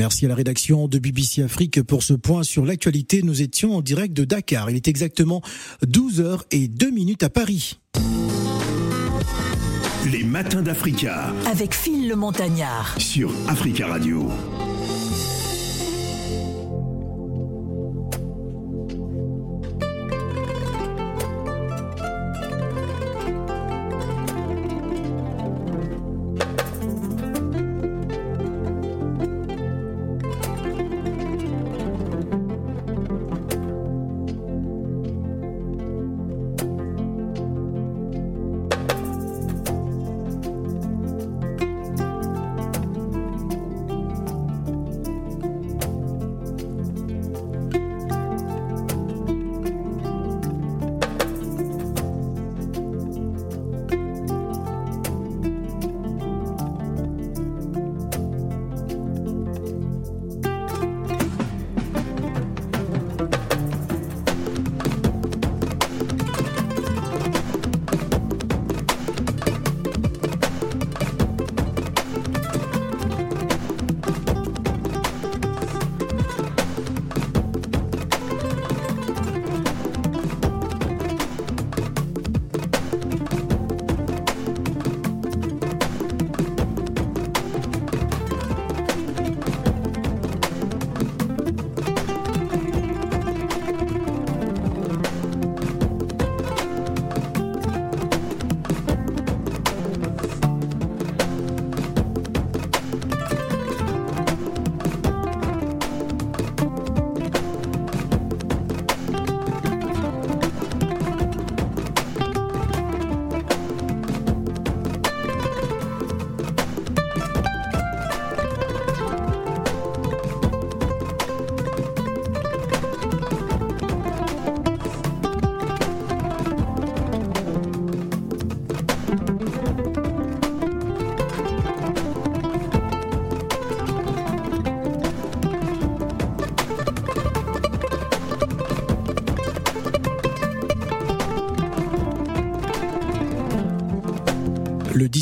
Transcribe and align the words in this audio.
Merci 0.00 0.24
à 0.24 0.28
la 0.30 0.34
rédaction 0.34 0.88
de 0.88 0.98
BBC 0.98 1.42
Afrique 1.42 1.82
pour 1.82 2.02
ce 2.02 2.14
point 2.14 2.42
sur 2.42 2.64
l'actualité. 2.64 3.20
Nous 3.22 3.42
étions 3.42 3.76
en 3.76 3.82
direct 3.82 4.14
de 4.14 4.24
Dakar. 4.24 4.70
Il 4.70 4.76
est 4.76 4.88
exactement 4.88 5.42
12h 5.86 6.40
et 6.52 6.68
2 6.68 6.90
minutes 6.90 7.22
à 7.22 7.28
Paris. 7.28 7.78
Les 10.10 10.24
matins 10.24 10.62
d'Africa. 10.62 11.34
Avec 11.50 11.74
Phil 11.74 12.08
le 12.08 12.16
Montagnard. 12.16 12.94
Sur 12.98 13.30
Africa 13.46 13.88
Radio. 13.88 14.30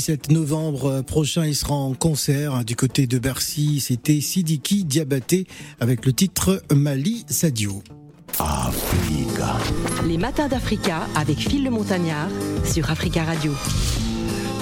17 0.09 0.31
novembre 0.31 1.03
prochain, 1.03 1.45
il 1.45 1.55
sera 1.55 1.75
en 1.75 1.93
concert 1.93 2.55
hein, 2.55 2.65
du 2.65 2.77
côté 2.77 3.07
de 3.07 3.19
Bercy. 3.19 3.79
C'était 3.79 4.23
Sidiki 4.23 4.85
Diabaté 4.85 5.47
avec 5.81 6.07
le 6.07 6.15
titre 6.15 6.63
Mali 6.75 7.27
Sadio. 7.29 7.83
Africa. 8.39 9.59
Les 10.07 10.17
matins 10.17 10.49
d'Africa 10.49 11.03
avec 11.15 11.37
Phil 11.37 11.63
le 11.63 11.69
Montagnard 11.69 12.31
sur 12.65 12.91
Africa 12.91 13.23
Radio. 13.25 13.53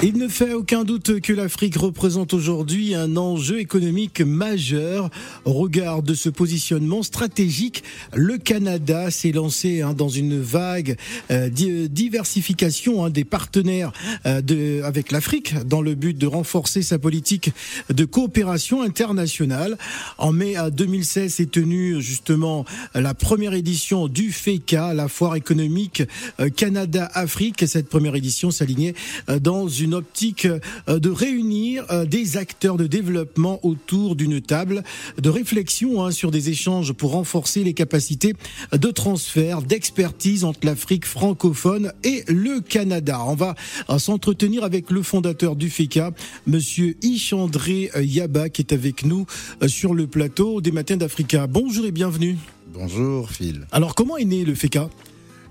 Il 0.02 0.18
ne 0.18 0.28
fait 0.28 0.52
aucun 0.52 0.84
doute 0.84 1.20
que 1.20 1.32
l'Afrique 1.32 1.76
représente 1.76 2.34
aujourd'hui 2.34 2.94
un 2.94 3.16
enjeu 3.16 3.60
économique 3.60 4.20
majeur. 4.20 5.08
Au 5.46 5.54
regard 5.54 6.02
de 6.02 6.12
ce 6.12 6.28
positionnement 6.28 7.02
stratégique, 7.02 7.82
le 8.12 8.36
Canada 8.36 9.10
s'est 9.10 9.32
lancé 9.32 9.80
hein, 9.80 9.94
dans 9.94 10.10
une 10.10 10.38
vague 10.38 10.98
euh, 11.30 11.48
diversification 11.48 13.06
hein, 13.06 13.10
des 13.10 13.24
partenaires 13.24 13.90
euh, 14.26 14.82
avec 14.82 15.12
l'Afrique 15.12 15.54
dans 15.66 15.80
le 15.80 15.94
but 15.94 16.16
de 16.16 16.26
renforcer 16.26 16.82
sa 16.82 16.98
politique 16.98 17.52
de 17.88 18.04
coopération 18.04 18.82
internationale. 18.82 19.78
En 20.18 20.30
mai 20.30 20.56
2016 20.70 21.32
s'est 21.32 21.46
tenue 21.46 22.02
justement 22.02 22.66
la 22.94 23.14
première 23.14 23.54
édition 23.54 24.08
du 24.08 24.30
FECA, 24.30 24.92
la 24.92 25.08
foire 25.08 25.36
économique 25.36 26.02
euh, 26.38 26.50
Canada-Afrique. 26.50 27.66
Cette 27.66 27.88
première 27.88 28.14
édition 28.14 28.50
s'alignait 28.50 28.94
dans 29.40 29.68
une 29.68 29.85
une 29.86 29.94
optique 29.94 30.46
euh, 30.46 30.98
de 30.98 31.10
réunir 31.10 31.86
euh, 31.90 32.04
des 32.04 32.36
acteurs 32.36 32.76
de 32.76 32.88
développement 32.88 33.64
autour 33.64 34.16
d'une 34.16 34.40
table 34.40 34.82
de 35.16 35.30
réflexion 35.30 36.04
hein, 36.04 36.10
sur 36.10 36.32
des 36.32 36.50
échanges 36.50 36.92
pour 36.92 37.12
renforcer 37.12 37.62
les 37.62 37.72
capacités 37.72 38.34
de 38.72 38.90
transfert, 38.90 39.62
d'expertise 39.62 40.42
entre 40.44 40.66
l'Afrique 40.66 41.06
francophone 41.06 41.92
et 42.02 42.24
le 42.26 42.60
Canada. 42.60 43.20
On 43.26 43.36
va 43.36 43.54
euh, 43.88 43.98
s'entretenir 43.98 44.64
avec 44.64 44.90
le 44.90 45.02
fondateur 45.02 45.54
du 45.54 45.70
FECA, 45.70 46.10
monsieur 46.46 46.96
Ishandré 47.02 47.90
Yaba, 47.96 48.48
qui 48.48 48.62
est 48.62 48.72
avec 48.72 49.04
nous 49.04 49.26
sur 49.68 49.94
le 49.94 50.08
plateau 50.08 50.60
des 50.60 50.72
Matins 50.72 50.96
d'Africa. 50.96 51.46
Bonjour 51.46 51.86
et 51.86 51.92
bienvenue. 51.92 52.36
Bonjour 52.74 53.30
Phil. 53.30 53.66
Alors 53.70 53.94
comment 53.94 54.16
est 54.16 54.24
né 54.24 54.44
le 54.44 54.54
FECA 54.54 54.90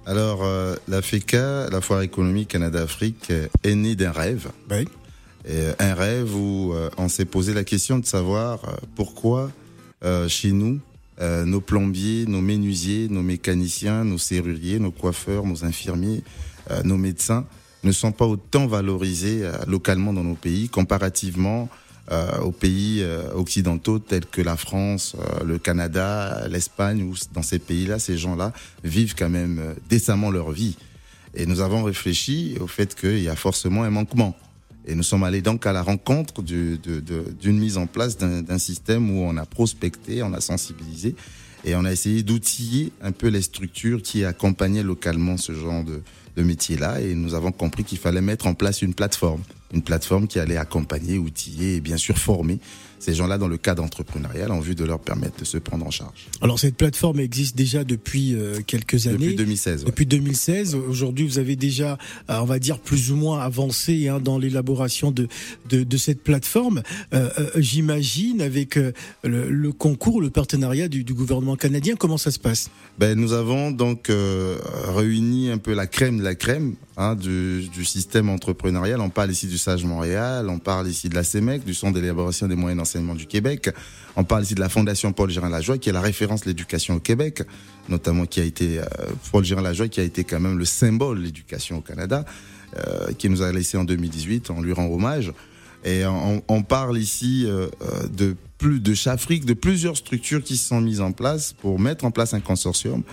alors, 0.06 0.44
euh, 0.44 0.76
la 0.88 1.02
FECA, 1.02 1.70
la 1.72 1.82
Foire 1.82 2.02
économique 2.02 2.50
Canada-Afrique, 2.50 3.32
est 3.64 3.76
née 3.76 3.96
d'un 3.96 4.12
rêve. 4.12 4.50
Oui. 4.70 4.88
Et 5.48 5.68
un 5.80 5.94
rêve 5.94 6.36
où 6.36 6.74
euh, 6.74 6.90
on 6.98 7.10
s'est 7.10 7.26
posé 7.26 7.54
la 7.54 7.64
question 7.64 7.98
de 7.98 8.06
savoir 8.06 8.60
euh, 8.66 8.74
pourquoi 8.96 9.52
chez 10.28 10.52
nous, 10.52 10.80
nos 11.20 11.62
plombiers, 11.62 12.26
nos 12.28 12.42
menuisiers, 12.42 13.08
nos 13.10 13.24
mécaniciens, 13.24 14.04
nos 14.04 14.20
serruriers, 14.20 14.78
nos 14.78 14.92
coiffeurs, 14.92 15.48
nos 15.48 15.66
infirmiers, 15.66 16.22
nos 16.84 16.98
médecins 16.98 17.48
ne 17.84 17.92
sont 17.92 18.12
pas 18.12 18.28
autant 18.28 18.68
valorisés 18.68 19.50
localement 19.66 20.14
dans 20.14 20.24
nos 20.24 20.36
pays 20.36 20.70
comparativement 20.70 21.70
euh, 21.72 21.85
aux 22.12 22.52
pays 22.52 23.02
euh, 23.02 23.34
occidentaux 23.34 24.00
tels 24.00 24.26
que 24.28 24.42
la 24.42 24.56
France, 24.56 25.16
euh, 25.20 25.44
le 25.44 25.58
Canada, 25.58 26.48
l'Espagne, 26.48 27.02
où 27.02 27.16
dans 27.34 27.42
ces 27.42 27.58
pays-là, 27.58 27.98
ces 27.98 28.18
gens-là 28.18 28.54
vivent 28.84 29.16
quand 29.16 29.30
même 29.30 29.76
décemment 29.90 30.30
leur 30.30 30.52
vie. 30.52 30.78
Et 31.34 31.46
nous 31.46 31.62
avons 31.62 31.84
réfléchi 31.84 32.58
au 32.62 32.68
fait 32.68 32.96
qu'il 32.96 33.22
y 33.22 33.30
a 33.30 33.36
forcément 33.36 33.84
un 33.84 33.90
manquement. 33.90 34.36
Et 34.88 34.94
nous 34.94 35.04
sommes 35.04 35.24
allés 35.24 35.42
donc 35.42 35.66
à 35.66 35.74
la 35.74 35.82
rencontre 35.82 36.44
d'une 36.44 37.60
mise 37.60 37.78
en 37.78 37.88
place 37.88 38.18
d'un 38.18 38.60
système 38.60 39.10
où 39.10 39.24
on 39.24 39.36
a 39.36 39.46
prospecté, 39.46 40.22
on 40.22 40.32
a 40.34 40.42
sensibilisé 40.42 41.16
et 41.66 41.76
on 41.76 41.86
a 41.86 41.92
essayé 41.92 42.22
d'outiller 42.22 42.92
un 43.02 43.12
peu 43.12 43.28
les 43.28 43.42
structures 43.42 44.04
qui 44.04 44.24
accompagnaient 44.24 44.84
localement 44.84 45.38
ce 45.38 45.54
genre 45.54 45.84
de 45.84 46.44
métier-là. 46.44 47.02
Et 47.02 47.16
nous 47.16 47.34
avons 47.34 47.52
compris 47.52 47.84
qu'il 47.84 47.98
fallait 47.98 48.22
mettre 48.22 48.46
en 48.46 48.54
place 48.54 48.84
une 48.84 48.94
plateforme 48.94 49.42
une 49.76 49.84
plateforme 49.84 50.28
qui 50.28 50.40
allait 50.40 50.58
accompagner, 50.58 51.18
outiller 51.18 51.76
et 51.76 51.82
bien 51.82 51.98
sûr 51.98 52.18
former 52.18 52.60
ces 53.00 53.14
gens-là 53.14 53.38
dans 53.38 53.48
le 53.48 53.58
cadre 53.58 53.84
entrepreneurial 53.84 54.52
en 54.52 54.60
vue 54.60 54.76
de 54.76 54.84
leur 54.84 55.00
permettre 55.00 55.40
de 55.40 55.46
se 55.46 55.58
prendre 55.58 55.86
en 55.86 55.92
charge. 55.92 56.28
Alors 56.42 56.60
cette 56.60 56.76
plateforme 56.76 57.20
existe 57.20 57.56
déjà 57.56 57.84
depuis 57.84 58.36
euh, 58.36 58.60
quelques 58.66 59.08
années. 59.08 59.18
Depuis 59.18 59.36
2016. 59.36 59.86
Depuis 59.86 60.06
2016. 60.06 60.76
Aujourd'hui, 60.76 61.26
vous 61.28 61.40
avez 61.40 61.56
déjà, 61.56 61.98
euh, 62.30 62.40
on 62.40 62.46
va 62.46 62.60
dire, 62.60 62.80
plus 62.80 63.12
ou 63.12 63.16
moins 63.16 63.40
avancé 63.40 64.08
hein, 64.08 64.20
dans 64.20 64.38
l'élaboration 64.38 65.12
de, 65.12 65.28
de, 65.70 65.84
de, 65.84 65.98
cette 65.98 66.24
plateforme. 66.24 66.82
Euh, 67.14 67.30
J'imagine 67.58 68.42
avec 68.42 68.80
le, 69.24 69.72
concours, 69.72 70.22
le 70.22 70.30
partenariat 70.30 70.88
du, 70.88 71.04
du, 71.04 71.14
gouvernement 71.14 71.56
canadien, 71.56 71.96
comment 71.96 72.18
ça 72.18 72.32
se 72.32 72.40
passe? 72.40 72.70
Ben, 73.00 73.18
Nous 73.18 73.34
avons 73.34 73.72
donc 73.72 74.10
réuni 74.10 75.50
un 75.50 75.58
peu 75.58 75.74
la 75.74 75.88
crème 75.88 76.18
de 76.20 76.24
la 76.24 76.36
crème 76.36 76.76
hein, 76.98 77.16
du, 77.16 77.68
du 77.74 77.86
système 77.86 78.30
entrepreneurial. 78.30 79.02
On 79.02 79.10
parle 79.10 79.32
ici 79.32 79.48
du 79.48 79.58
Sage 79.58 79.86
Montréal, 79.86 80.50
on 80.50 80.60
parle 80.60 80.88
ici 80.88 81.10
de 81.10 81.16
la 81.16 81.24
CEMEC, 81.24 81.64
du 81.66 81.74
Centre 81.74 82.00
d'élaboration 82.00 82.48
des 82.48 82.56
moyens 82.56 82.80
d'enseignement 82.80 82.95
du 83.02 83.26
Québec. 83.26 83.70
On 84.16 84.24
parle 84.24 84.44
ici 84.44 84.56
de 84.56 84.62
la 84.62 84.70
Fondation 84.70 85.12
Paul 85.12 85.30
Gérard 85.30 85.50
Lajoie, 85.50 85.78
qui 85.78 85.90
est 85.90 85.94
la 85.94 86.02
référence 86.02 86.42
de 86.42 86.48
l'éducation 86.48 86.96
au 86.96 87.00
Québec, 87.00 87.44
notamment 87.90 88.26
qui 88.26 88.40
a 88.40 88.44
été 88.44 88.80
euh, 88.80 88.86
Paul 89.32 89.44
Gérard 89.44 89.64
Lajoie, 89.64 89.90
qui 89.90 90.00
a 90.00 90.04
été 90.04 90.24
quand 90.24 90.40
même 90.40 90.58
le 90.58 90.66
symbole 90.66 91.20
de 91.20 91.24
l'éducation 91.24 91.78
au 91.78 91.82
Canada, 91.82 92.24
euh, 92.78 93.12
qui 93.18 93.30
nous 93.30 93.42
a 93.42 93.52
laissé 93.52 93.78
en 93.78 93.84
2018. 93.84 94.50
On 94.52 94.62
lui 94.62 94.74
rend 94.74 94.88
hommage. 94.88 95.34
Et 95.84 96.04
on, 96.48 96.64
parle 96.64 96.98
ici 96.98 97.44
euh, 97.46 97.68
de 98.12 98.36
plus 98.58 98.80
de 98.80 98.96
Chafrique, 98.96 99.46
de 99.46 99.54
plusieurs 99.54 99.96
structures 99.96 100.42
qui 100.42 100.58
se 100.58 100.70
sont 100.70 100.82
mises 100.82 101.00
en 101.00 101.12
place 101.12 101.54
pour 101.54 101.80
mettre 101.80 102.06
en 102.06 102.12
place 102.12 102.34
un 102.34 102.40
consortium 102.40 103.04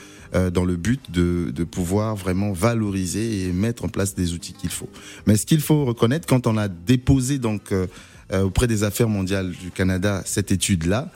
dans 0.54 0.64
le 0.64 0.76
but 0.76 1.10
de, 1.10 1.52
de 1.54 1.64
pouvoir 1.64 2.16
vraiment 2.16 2.52
valoriser 2.52 3.42
et 3.42 3.52
mettre 3.52 3.84
en 3.84 3.88
place 3.88 4.14
des 4.14 4.32
outils 4.32 4.54
qu'il 4.54 4.70
faut. 4.70 4.88
Mais 5.26 5.36
ce 5.36 5.44
qu'il 5.44 5.60
faut 5.60 5.84
reconnaître, 5.84 6.26
quand 6.26 6.46
on 6.46 6.56
a 6.56 6.68
déposé 6.68 7.38
donc 7.38 7.70
auprès 8.32 8.66
des 8.66 8.84
Affaires 8.84 9.08
mondiales 9.08 9.50
du 9.50 9.70
Canada 9.70 10.22
cette 10.24 10.52
étude-là, 10.52 11.10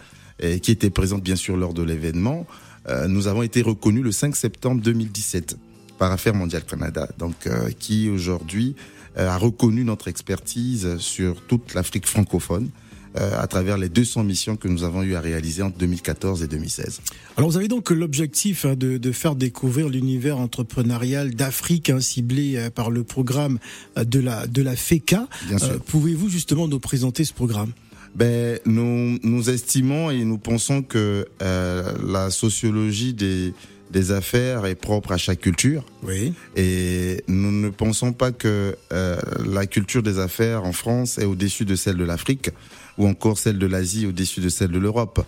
qui 0.62 0.70
était 0.70 0.90
présente 0.90 1.22
bien 1.22 1.36
sûr 1.36 1.56
lors 1.56 1.72
de 1.72 1.82
l'événement, 1.82 2.46
euh, 2.88 3.08
nous 3.08 3.26
avons 3.26 3.42
été 3.42 3.62
reconnus 3.62 4.04
le 4.04 4.12
5 4.12 4.36
septembre 4.36 4.80
2017 4.80 5.56
par 5.98 6.12
Affaires 6.12 6.34
mondiales 6.34 6.64
Canada, 6.64 7.08
donc 7.18 7.46
euh, 7.46 7.70
qui 7.78 8.08
aujourd'hui 8.08 8.76
euh, 9.18 9.28
a 9.28 9.38
reconnu 9.38 9.82
notre 9.82 10.08
expertise 10.08 10.98
sur 10.98 11.40
toute 11.46 11.74
l'Afrique 11.74 12.06
francophone. 12.06 12.64
euh, 12.64 12.85
à 13.16 13.46
travers 13.46 13.78
les 13.78 13.88
200 13.88 14.24
missions 14.24 14.56
que 14.56 14.68
nous 14.68 14.84
avons 14.84 15.02
eu 15.02 15.14
à 15.14 15.20
réaliser 15.20 15.62
entre 15.62 15.78
2014 15.78 16.42
et 16.42 16.46
2016. 16.46 17.00
Alors 17.36 17.50
vous 17.50 17.56
avez 17.56 17.68
donc 17.68 17.90
l'objectif 17.90 18.64
hein, 18.64 18.74
de, 18.76 18.98
de 18.98 19.12
faire 19.12 19.34
découvrir 19.34 19.88
l'univers 19.88 20.38
entrepreneurial 20.38 21.34
d'Afrique 21.34 21.90
hein, 21.90 22.00
ciblé 22.00 22.56
euh, 22.56 22.70
par 22.70 22.90
le 22.90 23.04
programme 23.04 23.58
euh, 23.96 24.04
de 24.04 24.20
la 24.20 24.46
de 24.46 24.62
la 24.62 24.76
FECA. 24.76 25.28
Bien 25.48 25.58
sûr. 25.58 25.70
Euh, 25.70 25.78
Pouvez-vous 25.78 26.28
justement 26.28 26.68
nous 26.68 26.80
présenter 26.80 27.24
ce 27.24 27.32
programme? 27.32 27.72
Ben, 28.14 28.58
nous, 28.64 29.18
nous 29.22 29.50
estimons 29.50 30.10
et 30.10 30.24
nous 30.24 30.38
pensons 30.38 30.82
que 30.82 31.26
euh, 31.42 31.92
la 32.06 32.30
sociologie 32.30 33.12
des, 33.12 33.52
des 33.90 34.10
affaires 34.12 34.66
est 34.66 34.74
propre 34.74 35.12
à 35.12 35.16
chaque 35.16 35.40
culture. 35.40 35.84
Oui. 36.02 36.34
Et 36.56 37.22
nous 37.28 37.52
ne 37.52 37.70
pensons 37.70 38.12
pas 38.12 38.32
que 38.32 38.76
euh, 38.92 39.16
la 39.46 39.66
culture 39.66 40.02
des 40.02 40.18
affaires 40.18 40.64
en 40.64 40.72
France 40.72 41.18
est 41.18 41.24
au-dessus 41.24 41.64
de 41.64 41.76
celle 41.76 41.96
de 41.96 42.04
l'Afrique 42.04 42.50
ou 42.98 43.06
encore 43.06 43.38
celle 43.38 43.58
de 43.58 43.66
l'Asie 43.66 44.06
au-dessus 44.06 44.40
de 44.40 44.48
celle 44.48 44.70
de 44.70 44.78
l'Europe. 44.78 45.24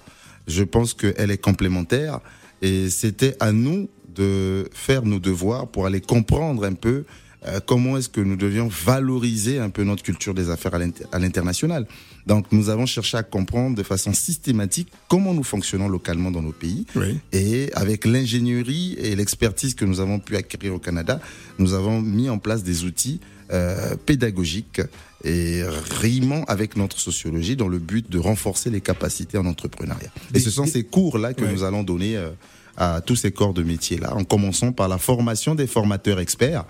Je 0.47 0.65
pense 0.65 0.95
qu'elle 0.95 1.31
est 1.31 1.43
complémentaire 1.43 2.21
et 2.63 2.91
c'était 2.91 3.37
à 3.41 3.53
nous 3.53 3.89
de 4.15 4.69
faire 4.73 5.05
nos 5.05 5.21
devoirs 5.21 5.69
pour 5.69 5.87
aller 5.87 6.01
comprendre 6.01 6.65
un 6.65 6.75
peu 6.75 7.05
euh, 7.47 7.61
comment 7.65 7.97
est-ce 7.97 8.09
que 8.09 8.21
nous 8.21 8.37
devions 8.37 8.69
valoriser 8.69 9.59
un 9.61 9.71
peu 9.71 9.85
notre 9.85 10.03
culture 10.03 10.35
des 10.35 10.51
affaires 10.51 10.75
à 10.75 10.79
l'inter- 10.79 11.05
à 11.13 11.19
l'international? 11.19 11.87
Donc 12.27 12.47
nous 12.53 12.69
avons 12.69 12.85
cherché 12.87 13.17
à 13.17 13.23
comprendre 13.23 13.77
de 13.77 13.83
façon 13.83 14.13
systématique 14.13 14.89
comment 15.09 15.33
nous 15.35 15.45
fonctionnons 15.45 15.89
localement 15.89 16.31
dans 16.31 16.43
nos 16.43 16.53
pays 16.53 16.85
Oui. 16.97 17.19
et 17.33 17.71
avec 17.75 18.05
l'ingénierie 18.05 18.95
et 18.99 19.15
l'expertise 19.17 19.75
que 19.75 19.85
nous 19.85 20.01
avons 20.01 20.19
pu 20.19 20.37
acquérir 20.37 20.75
au 20.75 20.79
Canada, 20.79 21.21
nous 21.59 21.75
avons 21.75 22.01
mis 22.03 22.29
en 22.29 22.39
place 22.39 22.63
des 22.65 22.85
outils 22.85 23.21
euh, 23.51 23.95
pédagogiques 24.05 24.83
et 25.25 25.63
rimant 26.01 26.45
avec 26.45 26.77
notre 26.77 26.99
sociologie 27.01 27.57
dans 27.57 27.69
le 27.69 27.79
but 27.79 28.11
de 28.11 28.19
renforcer 28.19 28.69
les 28.71 28.81
capacités 28.81 29.39
en 29.39 29.47
entrepreneuriat. 29.47 30.11
Et 30.35 30.39
ce 30.41 30.51
sont 30.51 30.67
ces 30.67 30.85
cours-là 30.85 31.33
que 31.35 31.45
Ouais. 31.45 31.53
nous 31.53 31.63
allons 31.65 31.83
donner 31.83 32.17
euh, 32.17 32.31
à 32.77 33.01
tous 33.01 33.17
ces 33.17 33.33
corps 33.33 33.55
de 33.55 33.63
métier-là, 33.63 34.15
en 34.15 34.23
commençant 34.25 34.71
par 34.73 34.87
la 34.89 34.99
formation 34.99 35.55
des 35.55 35.67
formateurs 35.67 36.21
experts 36.21 36.65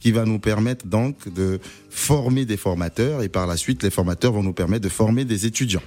qui 0.00 0.12
va 0.12 0.24
nous 0.24 0.38
permettre 0.38 0.86
donc 0.86 1.32
de 1.32 1.58
former 1.90 2.44
des 2.44 2.56
formateurs 2.56 3.22
et 3.22 3.28
par 3.28 3.46
la 3.46 3.56
suite 3.56 3.82
les 3.82 3.90
formateurs 3.90 4.32
vont 4.32 4.42
nous 4.42 4.52
permettre 4.52 4.84
de 4.84 4.88
former 4.88 5.24
des 5.24 5.46
étudiants. 5.46 5.82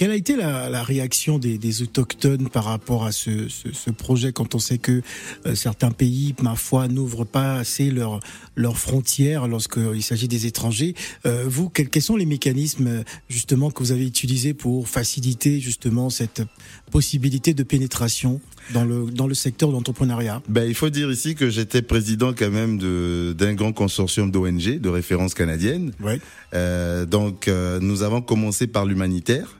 Quelle 0.00 0.12
a 0.12 0.16
été 0.16 0.34
la, 0.34 0.70
la 0.70 0.82
réaction 0.82 1.38
des, 1.38 1.58
des 1.58 1.82
autochtones 1.82 2.48
par 2.48 2.64
rapport 2.64 3.04
à 3.04 3.12
ce, 3.12 3.50
ce, 3.50 3.70
ce 3.70 3.90
projet 3.90 4.32
quand 4.32 4.54
on 4.54 4.58
sait 4.58 4.78
que 4.78 5.02
euh, 5.44 5.54
certains 5.54 5.90
pays, 5.90 6.34
ma 6.42 6.54
foi, 6.56 6.88
n'ouvrent 6.88 7.26
pas 7.26 7.56
assez 7.56 7.90
leurs 7.90 8.20
leurs 8.56 8.78
frontières 8.78 9.46
lorsqu'il 9.46 10.02
s'agit 10.02 10.26
des 10.26 10.46
étrangers? 10.46 10.94
Euh, 11.26 11.44
Vous, 11.46 11.68
quels, 11.68 11.90
quels 11.90 12.00
sont 12.00 12.16
les 12.16 12.24
mécanismes 12.24 12.86
euh, 12.86 13.02
justement 13.28 13.70
que 13.70 13.82
vous 13.82 13.92
avez 13.92 14.06
utilisés 14.06 14.54
pour 14.54 14.88
faciliter 14.88 15.60
justement 15.60 16.08
cette 16.08 16.40
possibilité 16.90 17.52
de 17.52 17.62
pénétration 17.62 18.40
dans 18.72 18.86
le 18.86 19.04
dans 19.10 19.26
le 19.26 19.34
secteur 19.34 19.68
de 19.68 19.74
l'entrepreneuriat 19.74 20.40
Ben, 20.48 20.64
il 20.64 20.74
faut 20.74 20.88
dire 20.88 21.10
ici 21.12 21.34
que 21.34 21.50
j'étais 21.50 21.82
président 21.82 22.32
quand 22.32 22.50
même 22.50 22.78
d'un 23.34 23.52
grand 23.52 23.74
consortium 23.74 24.30
d'ONG 24.30 24.78
de 24.80 24.88
référence 24.88 25.34
canadienne. 25.34 25.92
Ouais. 26.00 26.22
Euh, 26.54 27.04
donc 27.04 27.48
euh, 27.48 27.80
nous 27.80 28.02
avons 28.02 28.22
commencé 28.22 28.66
par 28.66 28.86
l'humanitaire 28.86 29.59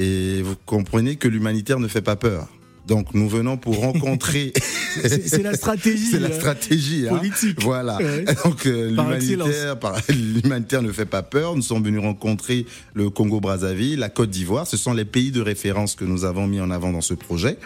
et 0.00 0.42
vous 0.42 0.56
comprenez 0.64 1.16
que 1.16 1.28
l'humanitaire 1.28 1.78
ne 1.78 1.88
fait 1.88 2.00
pas 2.00 2.16
peur. 2.16 2.48
Donc 2.86 3.14
nous 3.14 3.28
venons 3.28 3.56
pour 3.58 3.78
rencontrer. 3.80 4.52
C'est 4.56 5.42
la 5.42 5.54
stratégie. 5.54 6.06
C'est 6.10 6.18
la 6.18 6.28
euh, 6.28 6.38
stratégie 6.38 7.06
hein. 7.06 7.16
politique. 7.16 7.62
Voilà. 7.62 7.98
Ouais. 7.98 8.24
Donc 8.44 8.66
euh, 8.66 8.88
l'humanitaire, 8.88 9.76
l'humanitaire 10.08 10.82
ne 10.82 10.90
fait 10.90 11.06
pas 11.06 11.22
peur. 11.22 11.54
Nous 11.54 11.62
sommes 11.62 11.84
venus 11.84 12.00
rencontrer 12.00 12.66
le 12.94 13.10
Congo-Brazzaville, 13.10 13.98
la 13.98 14.08
Côte 14.08 14.30
d'Ivoire. 14.30 14.66
Ce 14.66 14.76
sont 14.76 14.94
les 14.94 15.04
pays 15.04 15.30
de 15.30 15.42
référence 15.42 15.94
que 15.94 16.04
nous 16.04 16.24
avons 16.24 16.46
mis 16.46 16.60
en 16.60 16.70
avant 16.70 16.90
dans 16.90 17.02
ce 17.02 17.14
projet, 17.14 17.58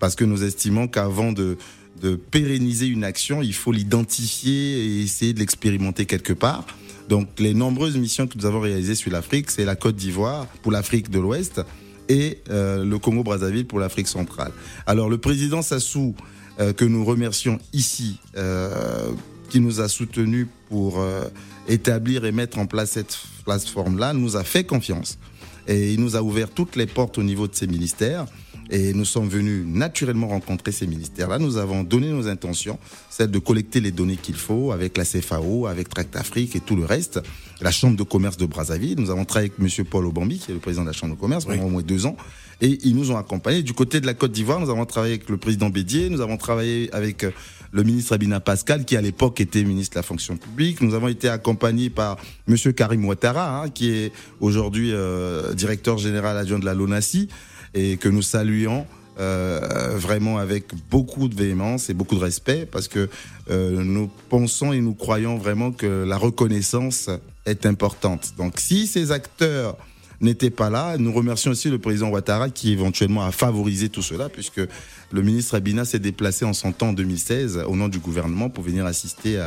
parce 0.00 0.16
que 0.16 0.24
nous 0.24 0.42
estimons 0.42 0.88
qu'avant 0.88 1.32
de 1.32 1.56
de 2.02 2.14
pérenniser 2.14 2.86
une 2.86 3.04
action, 3.04 3.40
il 3.40 3.54
faut 3.54 3.72
l'identifier 3.72 4.84
et 4.84 5.02
essayer 5.02 5.32
de 5.32 5.38
l'expérimenter 5.38 6.04
quelque 6.04 6.34
part. 6.34 6.66
Donc 7.08 7.28
les 7.38 7.54
nombreuses 7.54 7.96
missions 7.96 8.26
que 8.26 8.36
nous 8.36 8.46
avons 8.46 8.60
réalisées 8.60 8.94
sur 8.94 9.12
l'Afrique, 9.12 9.50
c'est 9.50 9.64
la 9.64 9.76
Côte 9.76 9.96
d'Ivoire 9.96 10.46
pour 10.62 10.72
l'Afrique 10.72 11.10
de 11.10 11.20
l'Ouest 11.20 11.60
et 12.08 12.38
euh, 12.50 12.84
le 12.84 12.98
Congo-Brazzaville 12.98 13.66
pour 13.66 13.78
l'Afrique 13.78 14.08
centrale. 14.08 14.52
Alors 14.86 15.08
le 15.08 15.18
président 15.18 15.62
Sassou, 15.62 16.14
euh, 16.58 16.72
que 16.72 16.84
nous 16.84 17.04
remercions 17.04 17.58
ici, 17.72 18.18
euh, 18.36 19.12
qui 19.50 19.60
nous 19.60 19.80
a 19.80 19.88
soutenus 19.88 20.48
pour 20.68 21.04
établir 21.68 22.24
et 22.24 22.32
mettre 22.32 22.58
en 22.58 22.66
place 22.66 22.90
cette 22.92 23.16
plateforme-là, 23.44 24.12
nous 24.12 24.36
a 24.36 24.42
fait 24.42 24.64
confiance. 24.64 25.18
Et 25.68 25.92
il 25.92 26.00
nous 26.00 26.16
a 26.16 26.22
ouvert 26.22 26.50
toutes 26.50 26.74
les 26.74 26.86
portes 26.86 27.18
au 27.18 27.22
niveau 27.22 27.46
de 27.46 27.54
ces 27.54 27.68
ministères. 27.68 28.26
Et 28.70 28.92
nous 28.94 29.04
sommes 29.04 29.28
venus 29.28 29.64
naturellement 29.66 30.28
rencontrer 30.28 30.72
ces 30.72 30.86
ministères-là. 30.86 31.38
Nous 31.38 31.56
avons 31.56 31.84
donné 31.84 32.10
nos 32.10 32.26
intentions, 32.26 32.78
celle 33.10 33.30
de 33.30 33.38
collecter 33.38 33.80
les 33.80 33.92
données 33.92 34.16
qu'il 34.16 34.34
faut 34.34 34.72
avec 34.72 34.96
la 34.96 35.04
CFAO, 35.04 35.66
avec 35.66 35.88
Tract 35.88 36.16
Afrique 36.16 36.56
et 36.56 36.60
tout 36.60 36.74
le 36.76 36.84
reste. 36.84 37.20
La 37.60 37.70
Chambre 37.70 37.96
de 37.96 38.02
commerce 38.02 38.36
de 38.36 38.44
Brazzaville. 38.46 38.98
Nous 38.98 39.10
avons 39.10 39.24
travaillé 39.24 39.50
avec 39.50 39.58
Monsieur 39.60 39.84
Paul 39.84 40.04
Obambi, 40.06 40.38
qui 40.38 40.50
est 40.50 40.54
le 40.54 40.60
président 40.60 40.82
de 40.82 40.88
la 40.88 40.92
Chambre 40.92 41.14
de 41.14 41.20
commerce, 41.20 41.44
pendant 41.44 41.58
Oui. 41.62 41.66
au 41.66 41.70
moins 41.70 41.82
deux 41.82 42.06
ans. 42.06 42.16
Et 42.60 42.78
ils 42.84 42.94
nous 42.96 43.10
ont 43.12 43.16
accompagnés. 43.16 43.62
Du 43.62 43.72
côté 43.72 44.00
de 44.00 44.06
la 44.06 44.14
Côte 44.14 44.32
d'Ivoire, 44.32 44.58
nous 44.60 44.70
avons 44.70 44.84
travaillé 44.84 45.14
avec 45.14 45.28
le 45.28 45.36
président 45.36 45.68
Bédier, 45.70 46.08
nous 46.10 46.20
avons 46.20 46.36
travaillé 46.36 46.92
avec 46.92 47.24
euh, 47.24 47.30
le 47.72 47.82
ministre 47.82 48.14
Abina 48.14 48.40
Pascal, 48.40 48.84
qui 48.84 48.96
à 48.96 49.00
l'époque 49.00 49.40
était 49.40 49.62
ministre 49.62 49.94
de 49.94 49.98
la 49.98 50.02
fonction 50.02 50.36
publique. 50.36 50.80
Nous 50.80 50.94
avons 50.94 51.08
été 51.08 51.28
accompagnés 51.28 51.90
par 51.90 52.16
Monsieur 52.46 52.72
Karim 52.72 53.04
Ouattara, 53.04 53.62
hein, 53.62 53.68
qui 53.70 53.90
est 53.90 54.12
aujourd'hui 54.40 54.90
euh, 54.92 55.52
directeur 55.54 55.98
général 55.98 56.36
adjoint 56.36 56.58
de 56.58 56.64
la 56.64 56.74
LONASI, 56.74 57.28
et 57.76 57.98
que 57.98 58.08
nous 58.08 58.22
saluons 58.22 58.86
euh, 59.20 59.94
vraiment 59.96 60.38
avec 60.38 60.72
beaucoup 60.90 61.28
de 61.28 61.36
véhémence 61.36 61.88
et 61.88 61.94
beaucoup 61.94 62.16
de 62.16 62.20
respect, 62.20 62.66
parce 62.70 62.88
que 62.88 63.08
euh, 63.50 63.82
nous 63.84 64.10
pensons 64.28 64.72
et 64.72 64.80
nous 64.80 64.94
croyons 64.94 65.36
vraiment 65.36 65.70
que 65.70 66.04
la 66.04 66.16
reconnaissance 66.16 67.08
est 67.44 67.66
importante. 67.66 68.34
Donc 68.36 68.54
si 68.58 68.86
ces 68.88 69.12
acteurs 69.12 69.76
n'étaient 70.20 70.50
pas 70.50 70.70
là. 70.70 70.96
Nous 70.96 71.12
remercions 71.12 71.50
aussi 71.50 71.68
le 71.68 71.78
président 71.78 72.08
Ouattara 72.08 72.48
qui 72.48 72.72
éventuellement 72.72 73.26
a 73.26 73.32
favorisé 73.32 73.90
tout 73.90 74.00
cela 74.00 74.30
puisque 74.30 74.62
le 75.12 75.22
ministre 75.22 75.54
Abina 75.56 75.84
s'est 75.84 75.98
déplacé 75.98 76.46
en 76.46 76.54
son 76.54 76.72
temps 76.72 76.88
en 76.88 76.92
2016 76.94 77.64
au 77.66 77.76
nom 77.76 77.88
du 77.88 77.98
gouvernement 77.98 78.48
pour 78.48 78.64
venir 78.64 78.86
assister 78.86 79.38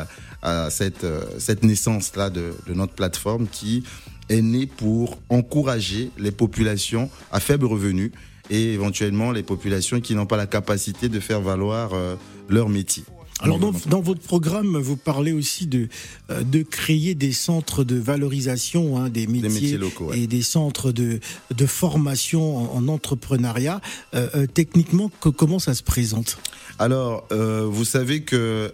à, 0.44 0.70
cette, 0.70 1.04
euh, 1.04 1.24
cette 1.40 1.64
naissance-là 1.64 2.30
de, 2.30 2.54
de 2.68 2.74
notre 2.76 2.94
plateforme 2.94 3.48
qui 3.48 3.84
est 4.30 4.42
née 4.42 4.68
pour 4.68 5.18
encourager 5.30 6.12
les 6.18 6.32
populations 6.32 7.10
à 7.32 7.40
faible 7.40 7.66
revenu 7.66 8.12
et 8.50 8.74
éventuellement 8.74 9.32
les 9.32 9.44
populations 9.44 10.00
qui 10.02 10.16
n'ont 10.16 10.26
pas 10.26 10.38
la 10.38 10.48
capacité 10.48 11.10
de 11.10 11.20
faire 11.20 11.42
valoir 11.42 11.94
euh, 11.94 12.16
leur 12.48 12.70
métier. 12.70 13.04
Alors 13.42 13.58
dans, 13.58 13.72
dans 13.90 14.02
votre 14.02 14.20
programme, 14.22 14.78
vous 14.78 14.98
parlez 14.98 15.32
aussi 15.32 15.66
de 15.66 15.88
euh, 16.30 16.44
de 16.44 16.62
créer 16.62 17.16
des 17.16 17.32
centres 17.32 17.86
de 17.86 17.96
valorisation 17.96 18.98
hein, 18.98 19.08
des 19.10 19.28
métiers, 19.28 19.50
métiers 19.50 19.78
locaux, 19.78 20.08
ouais. 20.10 20.20
et 20.20 20.28
des 20.28 20.42
centres 20.42 20.92
de 20.92 21.20
de 21.56 21.66
formation 21.66 22.58
en, 22.58 22.78
en 22.78 22.88
entrepreneuriat. 22.90 23.80
Euh, 24.14 24.46
techniquement, 24.54 25.10
que- 25.22 25.30
comment 25.30 25.60
ça 25.60 25.74
se 25.74 25.84
présente? 25.84 26.38
Alors, 26.80 27.28
vous 27.32 27.86
savez 27.86 28.24
que 28.24 28.74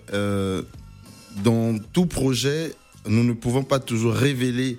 dans 1.44 1.78
tout 1.92 2.06
projet, 2.06 2.74
nous 3.08 3.24
ne 3.24 3.34
pouvons 3.34 3.64
pas 3.64 3.80
toujours 3.80 4.14
révéler 4.14 4.78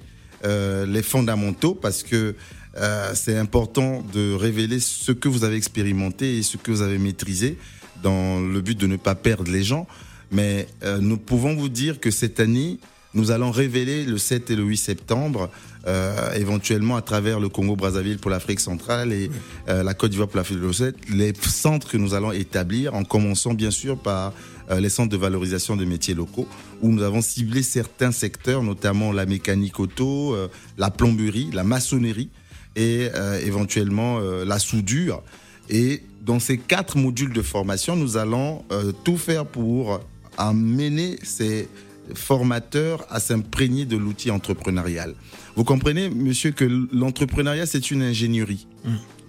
les 0.87 1.03
fondamentaux 1.03 1.75
parce 1.75 2.03
que 2.03 2.35
euh, 2.79 3.13
c'est 3.15 3.37
important 3.37 4.05
de 4.13 4.35
révéler 4.35 4.81
ce 4.81 5.13
que 5.13 5.29
vous 5.29 5.45
avez 5.45 5.57
expérimenté 5.57 6.39
et 6.39 6.43
ce 6.43 6.59
que 6.59 6.71
vous 6.71 6.83
avez 6.83 6.99
maîtrisé 6.99 7.57
dans 8.03 8.41
le 8.41 8.61
but 8.61 8.79
de 8.79 8.87
ne 8.87 8.97
pas 8.97 9.15
perdre 9.15 9.51
les 9.51 9.63
gens. 9.63 9.87
Mais 10.31 10.69
euh, 10.83 10.99
nous 10.99 11.17
pouvons 11.17 11.55
vous 11.55 11.71
dire 11.71 12.01
que 12.01 12.11
cette 12.11 12.39
année, 12.39 12.79
nous 13.15 13.31
allons 13.31 13.51
révéler 13.51 14.05
le 14.05 14.19
7 14.19 14.51
et 14.51 14.57
le 14.57 14.65
8 14.65 14.77
septembre 14.77 15.49
euh, 15.87 16.33
éventuellement 16.35 16.97
à 16.97 17.03
travers 17.03 17.39
le 17.39 17.49
Congo-Brazzaville 17.49 18.19
pour 18.19 18.31
l'Afrique 18.31 18.59
centrale 18.59 19.13
et 19.13 19.31
euh, 19.69 19.85
la 19.85 19.95
Côte 19.95 20.11
d'Ivoire 20.11 20.29
pour 20.29 20.37
l'Afrique 20.37 20.59
de 20.59 20.63
l'Ouest, 20.63 20.97
les 21.09 21.33
centres 21.41 21.89
que 21.89 21.97
nous 21.97 22.13
allons 22.13 22.33
établir, 22.33 22.95
en 22.95 23.05
commençant 23.05 23.55
bien 23.55 23.71
sûr 23.71 23.97
par 23.97 24.27
euh, 24.29 24.31
les 24.71 24.89
centres 24.89 25.11
de 25.11 25.17
valorisation 25.17 25.77
des 25.77 25.87
métiers 25.87 26.15
locaux, 26.15 26.49
où 26.83 26.91
nous 26.91 27.03
avons 27.03 27.23
ciblé 27.23 27.63
certains 27.63 28.13
secteurs, 28.13 28.63
notamment 28.63 29.13
la 29.13 29.27
mécanique 29.27 29.79
auto, 29.79 30.35
euh, 30.35 30.49
la 30.77 30.91
plomberie, 30.91 31.51
la 31.53 31.65
maçonnerie 31.65 32.31
et 32.77 33.09
euh, 33.15 33.41
éventuellement 33.45 34.19
euh, 34.21 34.45
la 34.45 34.59
soudure. 34.59 35.23
Et 35.69 36.03
dans 36.21 36.39
ces 36.39 36.59
quatre 36.59 36.97
modules 36.97 37.33
de 37.33 37.43
formation, 37.43 37.97
nous 37.97 38.17
allons 38.17 38.65
euh, 38.71 38.93
tout 39.05 39.17
faire 39.17 39.47
pour 39.47 40.01
amener 40.39 41.19
ces 41.23 41.69
formateurs 42.15 43.05
à 43.11 43.19
s'imprégner 43.19 43.85
de 43.85 43.97
l'outil 43.97 44.31
entrepreneurial. 44.31 45.15
Vous 45.57 45.65
comprenez, 45.65 46.11
monsieur, 46.11 46.53
que 46.53 46.65
l'entrepreneuriat, 46.93 47.67
c'est 47.67 47.91
une 47.91 48.03
ingénierie, 48.03 48.69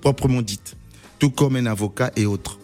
proprement 0.01 0.43
dite, 0.43 0.75
tout 1.17 1.31
comme 1.31 1.55
un 1.55 1.65
avocat 1.65 2.11
et 2.15 2.25
autres. 2.27 2.59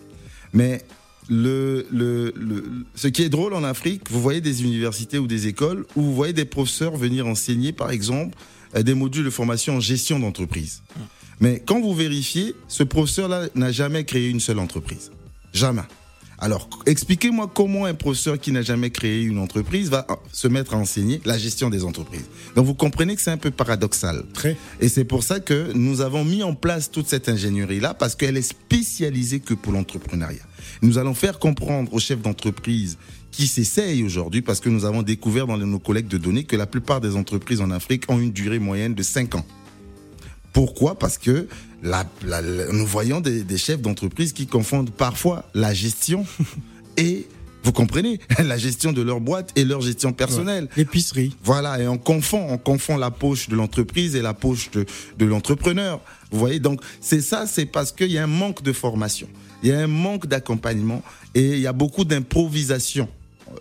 Mais 0.51 0.83
le, 1.29 1.85
le, 1.91 2.33
le- 2.35 2.85
ce 2.95 3.07
qui 3.07 3.21
est 3.23 3.29
drôle 3.29 3.53
en 3.53 3.63
Afrique, 3.63 4.09
vous 4.11 4.21
voyez 4.21 4.41
des 4.41 4.63
universités 4.63 5.17
ou 5.17 5.27
des 5.27 5.47
écoles 5.47 5.85
où 5.95 6.01
vous 6.01 6.13
voyez 6.15 6.33
des 6.33 6.45
professeurs 6.45 6.95
venir 6.97 7.27
enseigner, 7.27 7.71
par 7.71 7.91
exemple, 7.91 8.37
euh, 8.75 8.83
des 8.83 8.93
modules 8.93 9.25
de 9.25 9.29
formation 9.29 9.75
en 9.77 9.79
gestion 9.79 10.19
d'entreprise. 10.19 10.81
Mais 11.39 11.61
quand 11.65 11.81
vous 11.81 11.93
vérifiez, 11.93 12.55
ce 12.67 12.83
professeur-là 12.83 13.47
n'a 13.55 13.71
jamais 13.71 14.03
créé 14.05 14.29
une 14.29 14.39
seule 14.39 14.59
entreprise. 14.59 15.11
Jamais. 15.53 15.81
Alors, 16.43 16.67
expliquez-moi 16.85 17.49
comment 17.55 17.85
un 17.85 17.93
professeur 17.93 18.37
qui 18.37 18.51
n'a 18.51 18.63
jamais 18.63 18.89
créé 18.89 19.21
une 19.21 19.37
entreprise 19.37 19.89
va 19.89 20.05
se 20.33 20.49
mettre 20.49 20.73
à 20.73 20.77
enseigner 20.77 21.21
la 21.23 21.37
gestion 21.37 21.69
des 21.69 21.85
entreprises. 21.85 22.25
Donc, 22.57 22.65
vous 22.65 22.73
comprenez 22.73 23.15
que 23.15 23.21
c'est 23.21 23.31
un 23.31 23.37
peu 23.37 23.49
paradoxal. 23.49 24.25
Très. 24.33 24.57
Et 24.81 24.89
c'est 24.89 25.05
pour 25.05 25.23
ça 25.23 25.39
que 25.39 25.71
nous 25.73 26.01
avons 26.01 26.25
mis 26.25 26.43
en 26.43 26.53
place 26.53 26.91
toute 26.91 27.07
cette 27.07 27.29
ingénierie-là, 27.29 27.93
parce 27.93 28.15
qu'elle 28.15 28.35
est 28.35 28.41
spécialisée 28.41 29.39
que 29.39 29.53
pour 29.53 29.71
l'entrepreneuriat. 29.71 30.43
Nous 30.81 30.97
allons 30.97 31.13
faire 31.13 31.39
comprendre 31.39 31.93
aux 31.93 31.99
chefs 31.99 32.21
d'entreprise 32.21 32.97
qui 33.31 33.47
s'essayent 33.47 34.03
aujourd'hui, 34.03 34.41
parce 34.41 34.59
que 34.59 34.67
nous 34.67 34.83
avons 34.83 35.01
découvert 35.01 35.47
dans 35.47 35.55
nos 35.55 35.79
collectes 35.79 36.11
de 36.11 36.17
données 36.17 36.43
que 36.43 36.57
la 36.57 36.67
plupart 36.67 36.99
des 36.99 37.15
entreprises 37.15 37.61
en 37.61 37.71
Afrique 37.71 38.03
ont 38.09 38.19
une 38.19 38.33
durée 38.33 38.59
moyenne 38.59 38.95
de 38.95 39.03
5 39.03 39.35
ans. 39.35 39.45
Pourquoi 40.53 40.95
Parce 40.97 41.17
que 41.17 41.47
la- 41.81 42.05
la- 42.25 42.41
la- 42.41 42.71
nous 42.71 42.85
voyons 42.85 43.19
des, 43.19 43.43
des 43.43 43.57
chefs 43.57 43.81
d'entreprise 43.81 44.31
qui 44.33 44.47
confondent 44.47 44.91
parfois 44.91 45.49
la 45.53 45.73
gestion 45.73 46.25
et, 46.97 47.27
vous 47.63 47.71
comprenez, 47.71 48.19
la 48.43 48.57
gestion 48.57 48.93
de 48.93 49.01
leur 49.01 49.19
boîte 49.19 49.51
et 49.55 49.65
leur 49.65 49.81
gestion 49.81 50.13
personnelle. 50.13 50.67
L'épicerie. 50.77 51.35
Voilà, 51.43 51.79
et 51.81 51.87
on 51.87 51.97
confond, 51.97 52.45
on 52.49 52.57
confond 52.57 52.97
la 52.97 53.09
poche 53.11 53.49
de 53.49 53.55
l'entreprise 53.55 54.15
et 54.15 54.21
la 54.21 54.33
poche 54.33 54.69
de, 54.71 54.85
de 55.17 55.25
l'entrepreneur. 55.25 55.99
Vous 56.31 56.39
voyez, 56.39 56.59
donc 56.59 56.81
c'est 57.01 57.21
ça, 57.21 57.45
c'est 57.47 57.65
parce 57.65 57.91
qu'il 57.91 58.11
y 58.11 58.17
a 58.17 58.23
un 58.23 58.27
manque 58.27 58.61
de 58.63 58.73
formation, 58.73 59.27
il 59.63 59.69
y 59.69 59.71
a 59.71 59.79
un 59.79 59.87
manque 59.87 60.27
d'accompagnement 60.27 61.01
et 61.35 61.53
il 61.53 61.59
y 61.59 61.67
a 61.67 61.73
beaucoup 61.73 62.03
d'improvisation 62.05 63.07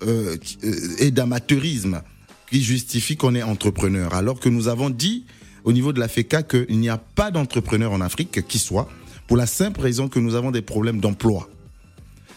euh, 0.07 0.37
euh, 0.65 0.75
et 0.99 1.11
d'amateurisme 1.11 2.03
qui 2.51 2.63
justifie 2.63 3.17
qu'on 3.17 3.35
est 3.35 3.43
entrepreneur. 3.43 4.13
Alors 4.15 4.41
que 4.41 4.49
nous 4.49 4.69
avons 4.69 4.91
dit 4.91 5.25
au 5.65 5.73
niveau 5.73 5.93
de 5.93 6.01
la 6.01 6.09
FECA 6.09 6.43
qu'il 6.43 6.79
n'y 6.79 6.89
a 6.89 6.99
pas 6.99 7.31
d'entrepreneur 7.31 7.93
en 7.93 8.01
Afrique 8.01 8.47
qui 8.47 8.59
soit, 8.59 8.89
pour 9.27 9.37
la 9.37 9.47
simple 9.47 9.81
raison 9.81 10.09
que 10.09 10.19
nous 10.19 10.35
avons 10.35 10.51
des 10.51 10.63
problèmes 10.63 11.01
d'emploi. 11.01 11.49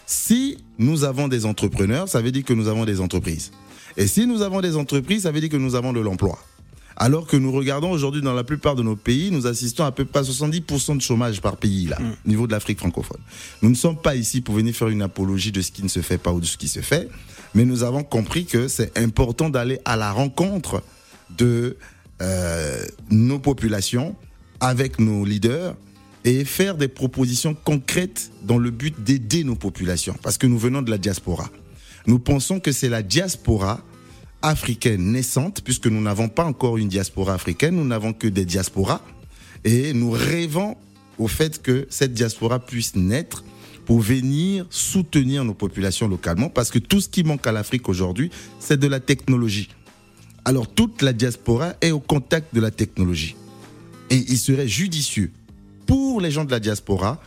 Si 0.06 0.58
nous 0.78 1.04
avons 1.04 1.28
des 1.28 1.44
entrepreneurs, 1.46 2.08
ça 2.08 2.20
veut 2.20 2.30
dire 2.30 2.44
que 2.44 2.54
nous 2.54 2.68
avons 2.68 2.84
des 2.84 3.00
entreprises. 3.00 3.50
Et 3.96 4.06
si 4.06 4.26
nous 4.26 4.42
avons 4.42 4.60
des 4.60 4.76
entreprises, 4.76 5.22
ça 5.22 5.32
veut 5.32 5.40
dire 5.40 5.48
que 5.48 5.56
nous 5.56 5.74
avons 5.74 5.92
de 5.92 6.00
l'emploi. 6.00 6.38
Alors 6.98 7.26
que 7.26 7.36
nous 7.36 7.52
regardons 7.52 7.90
aujourd'hui 7.90 8.22
dans 8.22 8.32
la 8.32 8.44
plupart 8.44 8.74
de 8.74 8.82
nos 8.82 8.96
pays, 8.96 9.30
nous 9.30 9.46
assistons 9.46 9.84
à 9.84 9.92
peu 9.92 10.06
près 10.06 10.20
à 10.20 10.22
70% 10.22 10.96
de 10.96 11.02
chômage 11.02 11.42
par 11.42 11.58
pays, 11.58 11.86
là, 11.86 11.98
au 12.00 12.28
niveau 12.28 12.46
de 12.46 12.52
l'Afrique 12.52 12.78
francophone. 12.78 13.20
Nous 13.60 13.68
ne 13.68 13.74
sommes 13.74 14.00
pas 14.00 14.16
ici 14.16 14.40
pour 14.40 14.54
venir 14.54 14.74
faire 14.74 14.88
une 14.88 15.02
apologie 15.02 15.52
de 15.52 15.60
ce 15.60 15.72
qui 15.72 15.82
ne 15.82 15.88
se 15.88 16.00
fait 16.00 16.16
pas 16.16 16.32
ou 16.32 16.40
de 16.40 16.46
ce 16.46 16.56
qui 16.56 16.68
se 16.68 16.80
fait, 16.80 17.10
mais 17.54 17.66
nous 17.66 17.82
avons 17.82 18.02
compris 18.02 18.46
que 18.46 18.66
c'est 18.68 18.96
important 18.96 19.50
d'aller 19.50 19.78
à 19.84 19.96
la 19.96 20.10
rencontre 20.10 20.82
de 21.36 21.76
nos 23.10 23.38
populations 23.38 24.16
avec 24.60 24.98
nos 24.98 25.24
leaders 25.24 25.76
et 26.24 26.44
faire 26.44 26.76
des 26.76 26.88
propositions 26.88 27.54
concrètes 27.54 28.30
dans 28.42 28.58
le 28.58 28.70
but 28.70 28.94
d'aider 29.02 29.44
nos 29.44 29.54
populations. 29.54 30.16
Parce 30.22 30.38
que 30.38 30.46
nous 30.46 30.58
venons 30.58 30.82
de 30.82 30.90
la 30.90 30.98
diaspora. 30.98 31.50
Nous 32.06 32.18
pensons 32.18 32.58
que 32.60 32.72
c'est 32.72 32.88
la 32.88 33.02
diaspora 33.02 33.80
africaine 34.42 35.12
naissante, 35.12 35.62
puisque 35.62 35.86
nous 35.86 36.00
n'avons 36.00 36.28
pas 36.28 36.44
encore 36.44 36.78
une 36.78 36.88
diaspora 36.88 37.34
africaine, 37.34 37.76
nous 37.76 37.84
n'avons 37.86 38.12
que 38.12 38.26
des 38.26 38.44
diasporas. 38.44 39.02
Et 39.64 39.92
nous 39.92 40.10
rêvons 40.10 40.76
au 41.18 41.28
fait 41.28 41.62
que 41.62 41.86
cette 41.90 42.12
diaspora 42.12 42.58
puisse 42.58 42.94
naître 42.94 43.44
pour 43.86 44.00
venir 44.00 44.66
soutenir 44.68 45.44
nos 45.44 45.54
populations 45.54 46.08
localement, 46.08 46.48
parce 46.48 46.70
que 46.70 46.78
tout 46.78 47.00
ce 47.00 47.08
qui 47.08 47.22
manque 47.22 47.46
à 47.46 47.52
l'Afrique 47.52 47.88
aujourd'hui, 47.88 48.30
c'est 48.58 48.78
de 48.78 48.86
la 48.88 49.00
technologie. 49.00 49.68
Alors 50.46 50.68
toute 50.68 51.02
la 51.02 51.12
diaspora 51.12 51.74
est 51.80 51.90
au 51.90 51.98
contact 51.98 52.54
de 52.54 52.60
la 52.60 52.70
technologie. 52.70 53.34
Et 54.10 54.14
il 54.28 54.38
serait 54.38 54.68
judicieux 54.68 55.32
pour 55.86 56.20
les 56.20 56.30
gens 56.30 56.44
de 56.44 56.52
la 56.52 56.60
diaspora 56.60 57.20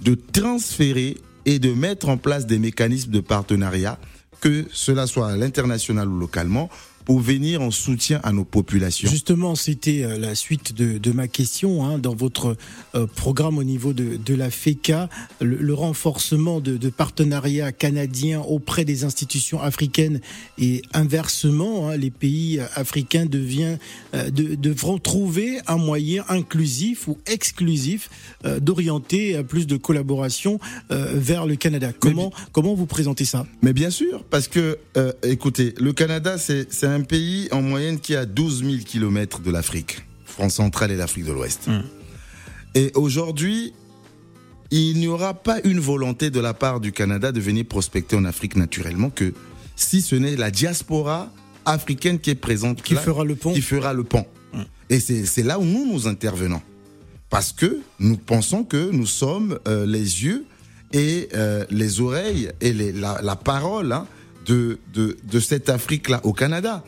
de 0.00 0.14
transférer 0.14 1.16
et 1.46 1.58
de 1.58 1.72
mettre 1.72 2.10
en 2.10 2.18
place 2.18 2.44
des 2.44 2.58
mécanismes 2.58 3.10
de 3.12 3.20
partenariat, 3.20 3.98
que 4.42 4.66
cela 4.72 5.06
soit 5.06 5.30
à 5.30 5.36
l'international 5.38 6.06
ou 6.06 6.18
localement, 6.18 6.68
pour 7.06 7.20
venir 7.20 7.62
en 7.62 7.70
soutien 7.70 8.20
à 8.24 8.32
nos 8.32 8.44
populations. 8.44 9.08
Justement, 9.08 9.54
c'était 9.54 10.02
euh, 10.02 10.18
la 10.18 10.34
suite 10.34 10.74
de, 10.74 10.98
de 10.98 11.12
ma 11.12 11.28
question. 11.28 11.84
hein, 11.86 11.98
dans 11.98 12.14
votre 12.14 12.56
euh, 12.94 13.06
programme 13.06 13.56
au 13.58 13.64
niveau 13.64 13.92
de, 13.94 14.16
de 14.16 14.34
la 14.34 14.50
FECA, 14.50 15.08
le, 15.40 15.56
le 15.56 15.72
renforcement 15.74 16.60
de, 16.60 16.76
de 16.76 16.90
partenariats 16.90 17.70
canadiens 17.72 18.40
auprès 18.40 18.84
des 18.84 19.04
institutions 19.04 19.60
africaines 19.62 20.20
et 20.58 20.82
inversement, 20.92 21.88
hein, 21.88 21.96
les 21.96 22.10
pays 22.10 22.60
africains 22.74 23.24
devient, 23.24 23.78
euh, 24.14 24.28
de- 24.30 24.56
devront 24.56 24.98
trouver 24.98 25.60
un 25.68 25.76
moyen 25.78 26.24
inclusif 26.28 27.06
ou 27.08 27.16
exclusif 27.26 28.10
euh, 28.44 28.58
d'orienter 28.58 29.42
plus 29.44 29.66
de 29.68 29.76
collaboration 29.76 30.58
vers 30.90 31.46
le 31.46 31.54
Canada. 31.54 31.92
Comment, 31.92 32.32
comment 32.50 32.74
vous 32.74 32.86
présentez 32.86 33.24
ça? 33.24 33.46
Mais 33.62 33.72
bien 33.72 33.90
sûr, 33.90 34.24
parce 34.24 34.48
que, 34.48 34.78
écoutez, 35.22 35.72
le 35.78 35.92
Canada, 35.92 36.36
c'est 36.38 36.66
c'est 36.72 36.86
un 36.96 37.02
pays 37.02 37.48
en 37.52 37.60
moyenne 37.62 38.00
qui 38.00 38.14
a 38.16 38.24
12 38.24 38.64
000 38.64 38.76
kilomètres 38.84 39.40
de 39.40 39.50
l'Afrique, 39.50 40.02
France 40.24 40.54
centrale 40.54 40.90
et 40.90 40.96
l'Afrique 40.96 41.26
de 41.26 41.32
l'Ouest. 41.32 41.68
Et 42.74 42.90
aujourd'hui, 42.94 43.72
il 44.70 44.98
n'y 44.98 45.06
aura 45.06 45.34
pas 45.34 45.58
une 45.64 45.78
volonté 45.78 46.30
de 46.30 46.40
la 46.40 46.54
part 46.54 46.80
du 46.80 46.92
Canada 46.92 47.32
de 47.32 47.40
venir 47.40 47.64
prospecter 47.66 48.16
en 48.16 48.24
Afrique 48.24 48.56
naturellement 48.56 49.10
que 49.10 49.32
si 49.76 50.00
ce 50.00 50.16
n'est 50.16 50.36
la 50.36 50.50
diaspora 50.50 51.30
africaine 51.66 52.18
qui 52.18 52.30
est 52.30 52.34
présente 52.34 52.82
Qui 52.82 52.94
là, 52.94 53.00
fera 53.00 53.24
le 53.24 53.34
pont 53.36 53.52
qui 53.52 53.60
fera 53.62 53.92
le 53.92 54.04
pont. 54.04 54.24
Et 54.88 55.00
c'est 55.00 55.26
c'est 55.26 55.42
là 55.42 55.58
où 55.58 55.64
nous 55.64 55.84
nous 55.92 56.06
intervenons. 56.08 56.62
Parce 57.28 57.52
que 57.52 57.80
nous 57.98 58.16
pensons 58.16 58.62
que 58.64 58.90
nous 58.90 59.06
sommes 59.06 59.58
euh, 59.68 59.84
les 59.84 60.24
yeux 60.24 60.44
et 60.92 61.28
euh, 61.34 61.64
les 61.70 62.00
oreilles 62.00 62.50
et 62.60 62.72
les- 62.72 62.92
la, 62.92 63.20
la 63.22 63.34
parole 63.36 63.92
hein, 63.92 64.06
de, 64.46 64.78
de, 64.94 65.16
de 65.30 65.40
cette 65.40 65.68
Afrique-là 65.68 66.20
au 66.24 66.32
Canada. 66.32 66.84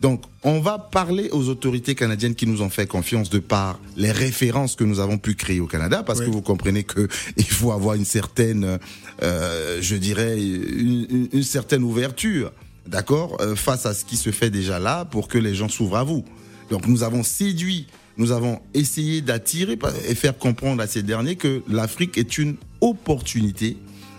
Donc, 0.00 0.22
on 0.44 0.60
va 0.60 0.78
parler 0.78 1.28
aux 1.30 1.48
autorités 1.50 1.94
canadiennes 1.94 2.34
qui 2.34 2.46
nous 2.46 2.62
ont 2.62 2.70
fait 2.70 2.86
confiance 2.86 3.28
de 3.28 3.38
par 3.38 3.78
les 3.98 4.12
références 4.12 4.74
que 4.74 4.84
nous 4.84 4.98
avons 4.98 5.18
pu 5.18 5.34
créer 5.34 5.60
au 5.60 5.66
Canada, 5.66 6.02
parce 6.02 6.20
Oui. 6.20 6.26
que 6.26 6.30
vous 6.30 6.40
comprenez 6.40 6.84
que 6.84 7.06
il 7.36 7.44
faut 7.44 7.70
avoir 7.72 7.96
une 7.96 8.06
certaine, 8.06 8.78
euh, 9.22 9.78
je 9.82 9.96
dirais, 9.96 10.40
une, 10.42 11.06
une- 11.10 11.28
une 11.32 11.42
certaine 11.42 11.82
ouverture, 11.82 12.50
d'accord, 12.86 13.36
euh, 13.42 13.54
face 13.54 13.84
à 13.84 13.92
ce 13.92 14.06
qui 14.06 14.16
se 14.16 14.30
fait 14.30 14.48
déjà 14.48 14.78
là, 14.78 15.04
pour 15.04 15.28
que 15.28 15.36
les 15.36 15.54
gens 15.54 15.68
s'ouvrent 15.68 15.98
à 15.98 16.04
vous. 16.04 16.24
Donc, 16.70 16.86
nous 16.86 17.02
avons 17.02 17.22
séduit, 17.22 17.86
nous 18.16 18.32
avons 18.32 18.58
essayé 18.72 19.20
d'attirer 19.20 19.78
et 20.08 20.14
faire 20.14 20.38
comprendre 20.38 20.82
à 20.82 20.86
ces 20.86 21.02
derniers 21.02 21.36
que 21.36 21.62
l'Afrique 21.68 22.16
est 22.16 22.38
une 22.38 22.56
opportunité 22.80 23.76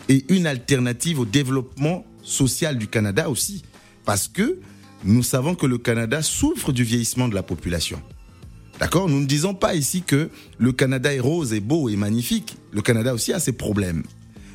et 0.10 0.25
une 0.29 0.45
alternative 0.45 1.19
au 1.19 1.25
développement 1.25 2.05
social 2.23 2.77
du 2.77 2.87
Canada 2.87 3.29
aussi. 3.29 3.63
Parce 4.05 4.27
que 4.27 4.59
nous 5.03 5.23
savons 5.23 5.55
que 5.55 5.65
le 5.65 5.77
Canada 5.77 6.21
souffre 6.21 6.71
du 6.71 6.83
vieillissement 6.83 7.27
de 7.27 7.35
la 7.35 7.43
population. 7.43 8.01
D'accord? 8.79 9.09
Nous 9.09 9.19
ne 9.19 9.25
disons 9.25 9.53
pas 9.53 9.75
ici 9.75 10.01
que 10.01 10.29
le 10.57 10.71
Canada 10.71 11.13
est 11.13 11.19
rose 11.19 11.53
et 11.53 11.59
beau 11.59 11.89
et 11.89 11.95
magnifique. 11.95 12.57
Le 12.71 12.81
Canada 12.81 13.13
aussi 13.13 13.33
a 13.33 13.39
ses 13.39 13.51
problèmes. 13.51 14.03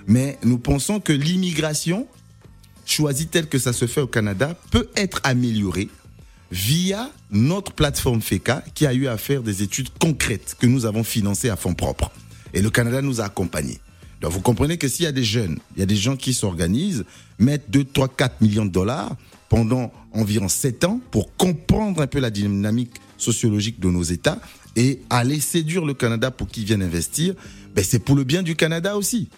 Mais 0.06 0.38
nous 0.42 0.58
pensons 0.58 1.00
que 1.00 1.12
l'immigration, 1.12 2.06
choisie 2.84 3.26
telle 3.26 3.48
que 3.48 3.58
ça 3.58 3.72
se 3.72 3.86
fait 3.86 4.00
au 4.00 4.06
Canada, 4.06 4.58
peut 4.70 4.88
être 4.96 5.20
améliorée 5.24 5.88
via 6.50 7.10
notre 7.30 7.72
plateforme 7.72 8.22
FECA 8.22 8.64
qui 8.74 8.86
a 8.86 8.94
eu 8.94 9.08
à 9.08 9.16
faire 9.16 9.42
des 9.42 9.62
études 9.62 9.90
concrètes 9.98 10.56
que 10.58 10.66
nous 10.66 10.86
avons 10.86 11.04
financées 11.04 11.48
à 11.48 11.56
fonds 11.56 11.74
propres. 11.74 12.10
Et 12.54 12.62
le 12.62 12.70
Canada 12.70 13.02
nous 13.02 13.20
a 13.20 13.24
accompagnés. 13.24 13.80
Donc 14.20 14.32
vous 14.32 14.40
comprenez 14.40 14.78
que 14.78 14.88
s'il 14.88 15.04
y 15.04 15.08
a 15.08 15.12
des 15.12 15.24
jeunes, 15.24 15.58
il 15.76 15.80
y 15.80 15.82
a 15.82 15.86
des 15.86 15.96
gens 15.96 16.16
qui 16.16 16.32
s'organisent, 16.32 17.04
mettent 17.38 17.70
2, 17.70 17.84
3, 17.84 18.08
4 18.08 18.40
millions 18.40 18.66
de 18.66 18.70
dollars 18.70 19.16
pendant 19.48 19.92
environ 20.12 20.48
7 20.48 20.84
ans 20.84 21.00
pour 21.10 21.36
comprendre 21.36 22.00
un 22.02 22.06
peu 22.06 22.20
la 22.20 22.30
dynamique 22.30 22.94
sociologique 23.16 23.80
de 23.80 23.88
nos 23.88 24.02
États 24.02 24.38
et 24.74 25.00
aller 25.10 25.40
séduire 25.40 25.84
le 25.84 25.94
Canada 25.94 26.30
pour 26.30 26.48
qu'ils 26.48 26.64
viennent 26.64 26.82
investir, 26.82 27.34
ben 27.74 27.84
c'est 27.84 27.98
pour 27.98 28.14
le 28.14 28.24
bien 28.24 28.42
du 28.42 28.56
Canada 28.56 28.96
aussi. 28.96 29.28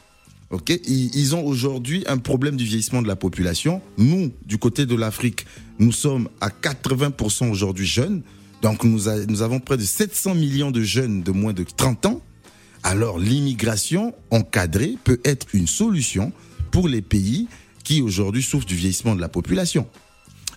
Ok, 0.50 0.70
ils, 0.70 1.34
ont 1.34 1.44
aujourd'hui 1.44 2.04
un 2.06 2.16
problème 2.16 2.56
du 2.56 2.64
vieillissement 2.64 3.02
de 3.02 3.08
la 3.08 3.16
population. 3.16 3.82
Nous, 3.98 4.32
du 4.46 4.56
côté 4.56 4.86
de 4.86 4.94
l'Afrique, 4.94 5.44
nous 5.78 5.92
sommes 5.92 6.30
à 6.40 6.48
80% 6.48 7.50
aujourd'hui 7.50 7.86
jeunes. 7.86 8.22
Donc 8.62 8.82
nous 8.82 9.08
avons 9.08 9.60
près 9.60 9.76
de 9.76 9.82
700 9.82 10.34
millions 10.34 10.70
de 10.70 10.82
jeunes 10.82 11.22
de 11.22 11.32
moins 11.32 11.52
de 11.52 11.64
30 11.64 12.06
ans. 12.06 12.22
Alors 12.82 13.18
l'immigration 13.18 14.14
encadrée 14.30 14.96
peut 15.04 15.20
être 15.24 15.46
une 15.52 15.66
solution 15.66 16.32
pour 16.70 16.88
les 16.88 17.02
pays 17.02 17.46
qui 17.88 18.02
aujourd'hui 18.02 18.42
souffrent 18.42 18.66
du 18.66 18.74
vieillissement 18.74 19.14
de 19.14 19.20
la 19.22 19.30
population. 19.30 19.86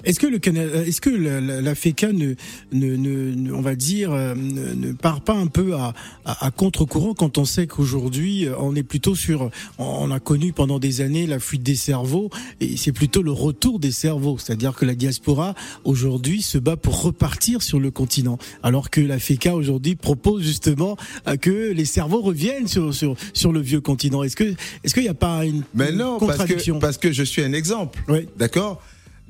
Est-ce 0.03 0.19
que 0.19 0.27
le 0.27 0.39
est-ce 0.87 1.01
que 1.01 1.09
la, 1.09 1.39
la, 1.41 1.61
la 1.61 1.75
FECA 1.75 2.11
ne, 2.11 2.33
ne, 2.71 2.95
ne- 2.95 3.51
on 3.53 3.61
va 3.61 3.75
dire, 3.75 4.11
euh, 4.11 4.33
ne, 4.35 4.73
ne 4.73 4.93
part 4.93 5.21
pas 5.21 5.33
un 5.35 5.47
peu 5.47 5.75
à, 5.75 5.93
à, 6.25 6.45
à 6.47 6.51
contre-courant 6.51 7.13
quand 7.13 7.37
on 7.37 7.45
sait 7.45 7.67
qu'aujourd'hui 7.67 8.47
euh, 8.47 8.55
on 8.59 8.75
est 8.75 8.83
plutôt 8.83 9.15
sur, 9.15 9.49
on 9.77 10.09
a 10.11 10.19
connu 10.19 10.53
pendant 10.53 10.79
des 10.79 11.01
années 11.01 11.27
la 11.27 11.39
fuite 11.39 11.63
des 11.63 11.75
cerveaux 11.75 12.29
et 12.59 12.77
c'est 12.77 12.91
plutôt 12.91 13.21
le 13.21 13.31
retour 13.31 13.79
des 13.79 13.91
cerveaux, 13.91 14.37
c'est-à-dire 14.37 14.73
que 14.73 14.85
la 14.85 14.95
diaspora 14.95 15.53
aujourd'hui 15.83 16.41
se 16.41 16.57
bat 16.57 16.75
pour 16.77 17.01
repartir 17.01 17.61
sur 17.61 17.79
le 17.79 17.91
continent, 17.91 18.37
alors 18.63 18.89
que 18.89 19.01
la 19.01 19.19
FECA 19.19 19.55
aujourd'hui 19.55 19.95
propose 19.95 20.43
justement 20.43 20.97
euh, 21.27 21.35
que 21.37 21.71
les 21.71 21.85
cerveaux 21.85 22.21
reviennent 22.21 22.67
sur 22.67 22.93
sur 22.93 23.15
sur 23.33 23.51
le 23.51 23.59
vieux 23.61 23.81
continent. 23.81 24.23
Est-ce 24.23 24.35
que 24.35 24.53
est-ce 24.83 24.93
qu'il 24.93 25.03
n'y 25.03 25.09
a 25.09 25.13
pas 25.13 25.45
une, 25.45 25.63
Mais 25.75 25.91
une 25.91 25.97
non, 25.97 26.17
parce 26.19 26.31
que, 26.33 26.37
contradiction? 26.43 26.79
parce 26.79 26.97
que 26.97 27.11
je 27.11 27.23
suis 27.23 27.43
un 27.43 27.53
exemple. 27.53 27.99
Oui. 28.07 28.27
D'accord? 28.37 28.81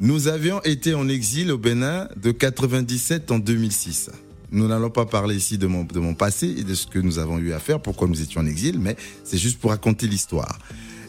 Nous 0.03 0.27
avions 0.27 0.63
été 0.63 0.95
en 0.95 1.07
exil 1.07 1.51
au 1.51 1.59
Bénin 1.59 2.09
de 2.19 2.31
97 2.31 3.29
en 3.29 3.37
2006. 3.37 4.09
Nous 4.51 4.67
n'allons 4.67 4.89
pas 4.89 5.05
parler 5.05 5.35
ici 5.35 5.59
de 5.59 5.67
mon, 5.67 5.83
de 5.83 5.99
mon 5.99 6.15
passé 6.15 6.47
et 6.57 6.63
de 6.63 6.73
ce 6.73 6.87
que 6.87 6.97
nous 6.97 7.19
avons 7.19 7.37
eu 7.37 7.53
à 7.53 7.59
faire, 7.59 7.79
pourquoi 7.79 8.07
nous 8.07 8.19
étions 8.19 8.41
en 8.41 8.47
exil, 8.47 8.79
mais 8.79 8.95
c'est 9.23 9.37
juste 9.37 9.59
pour 9.59 9.69
raconter 9.69 10.07
l'histoire. 10.07 10.57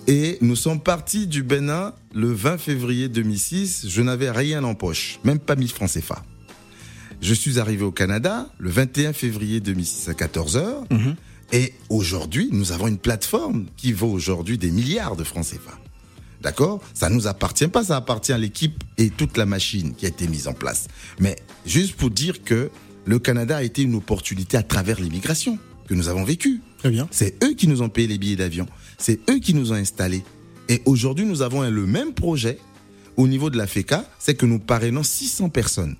Et 0.08 0.36
nous 0.42 0.56
sommes 0.56 0.78
partis 0.78 1.26
du 1.26 1.42
Bénin 1.42 1.94
le 2.14 2.30
20 2.34 2.58
février 2.58 3.08
2006. 3.08 3.86
Je 3.88 4.02
n'avais 4.02 4.30
rien 4.30 4.62
en 4.62 4.74
poche, 4.74 5.20
même 5.24 5.38
pas 5.38 5.56
1000 5.56 5.70
francs 5.70 5.90
CFA. 5.90 6.22
Je 7.22 7.32
suis 7.32 7.58
arrivé 7.58 7.84
au 7.84 7.92
Canada 7.92 8.50
le 8.58 8.68
21 8.68 9.14
février 9.14 9.60
2006 9.60 10.10
à 10.10 10.12
14h. 10.12 10.84
Mhm. 10.90 11.16
Et 11.52 11.72
aujourd'hui, 11.88 12.50
nous 12.52 12.72
avons 12.72 12.88
une 12.88 12.98
plateforme 12.98 13.68
qui 13.78 13.94
vaut 13.94 14.10
aujourd'hui 14.10 14.58
des 14.58 14.70
milliards 14.70 15.16
de 15.16 15.24
francs 15.24 15.46
CFA. 15.46 15.78
D'accord? 16.42 16.80
Ça 16.92 17.08
nous 17.08 17.28
appartient 17.28 17.68
pas, 17.68 17.84
ça 17.84 17.96
appartient 17.96 18.32
à 18.32 18.38
l'équipe 18.38 18.82
et 18.98 19.10
toute 19.10 19.36
la 19.36 19.46
machine 19.46 19.94
qui 19.94 20.06
a 20.06 20.08
été 20.08 20.26
mise 20.26 20.48
en 20.48 20.52
place. 20.52 20.88
Mais 21.20 21.36
juste 21.64 21.94
pour 21.94 22.10
dire 22.10 22.42
que 22.42 22.70
le 23.04 23.18
Canada 23.18 23.58
a 23.58 23.62
été 23.62 23.82
une 23.82 23.94
opportunité 23.94 24.56
à 24.56 24.62
travers 24.62 25.00
l'immigration 25.00 25.58
que 25.86 25.94
nous 25.94 26.08
avons 26.08 26.24
vécue. 26.24 26.60
Très 26.78 26.90
bien. 26.90 27.08
C'est 27.10 27.42
eux 27.44 27.54
qui 27.54 27.68
nous 27.68 27.82
ont 27.82 27.88
payé 27.88 28.08
les 28.08 28.18
billets 28.18 28.36
d'avion. 28.36 28.66
C'est 28.98 29.20
eux 29.30 29.38
qui 29.38 29.54
nous 29.54 29.72
ont 29.72 29.76
installés. 29.76 30.24
Et 30.68 30.82
aujourd'hui, 30.84 31.26
nous 31.26 31.42
avons 31.42 31.62
le 31.62 31.86
même 31.86 32.12
projet 32.12 32.58
au 33.16 33.28
niveau 33.28 33.50
de 33.50 33.58
la 33.58 33.66
FECA, 33.66 34.04
c'est 34.18 34.34
que 34.34 34.46
nous 34.46 34.58
parrainons 34.58 35.02
600 35.02 35.50
personnes. 35.50 35.96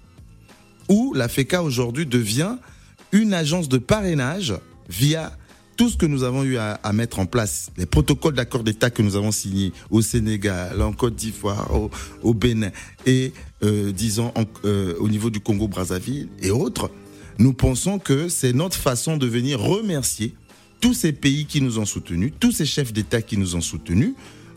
Où 0.89 1.13
la 1.15 1.29
FECA 1.29 1.63
aujourd'hui 1.63 2.07
devient 2.07 2.57
une 3.13 3.35
agence 3.35 3.69
de 3.69 3.79
parrainage 3.79 4.55
via 4.89 5.37
tout 5.77 5.89
ce 5.89 5.97
que 5.97 6.07
nous 6.07 6.23
avons 6.23 6.45
eu 6.45 6.57
à, 6.57 6.79
mettre 6.93 7.19
en 7.19 7.27
place, 7.27 7.71
les 7.77 7.87
protocoles 7.87 8.35
d'accord 8.35 8.63
d'État 8.63 8.91
que 8.91 9.03
nous 9.03 9.17
avons 9.17 9.33
signés 9.33 9.73
au 9.91 10.03
Sénégal, 10.03 10.81
en 10.83 10.93
Côte 10.93 11.15
d'Ivoire, 11.17 11.71
au, 12.23 12.35
Bénin 12.35 12.71
et 13.07 13.33
euh, 13.63 13.93
disons 13.93 14.33
euh, 14.65 14.95
au 14.99 15.09
niveau 15.09 15.31
du 15.31 15.41
Congo-Brazzaville 15.41 16.29
et 16.41 16.51
autres, 16.51 16.91
nous 17.39 17.53
pensons 17.53 17.99
que 17.99 18.29
c'est 18.29 18.53
notre 18.53 18.77
façon 18.77 19.17
de 19.17 19.27
venir 19.27 19.61
remercier 19.61 20.35
tous 20.81 20.95
ces 20.95 21.13
pays 21.13 21.47
qui 21.47 21.61
nous 21.61 21.79
ont 21.79 21.87
soutenus, 21.87 22.33
tous 22.39 22.53
ces 22.53 22.67
chefs 22.67 22.93
d'État 22.93 23.23
qui 23.23 23.37
nous 23.39 23.57
ont 23.57 23.61
soutenus, 23.61 24.15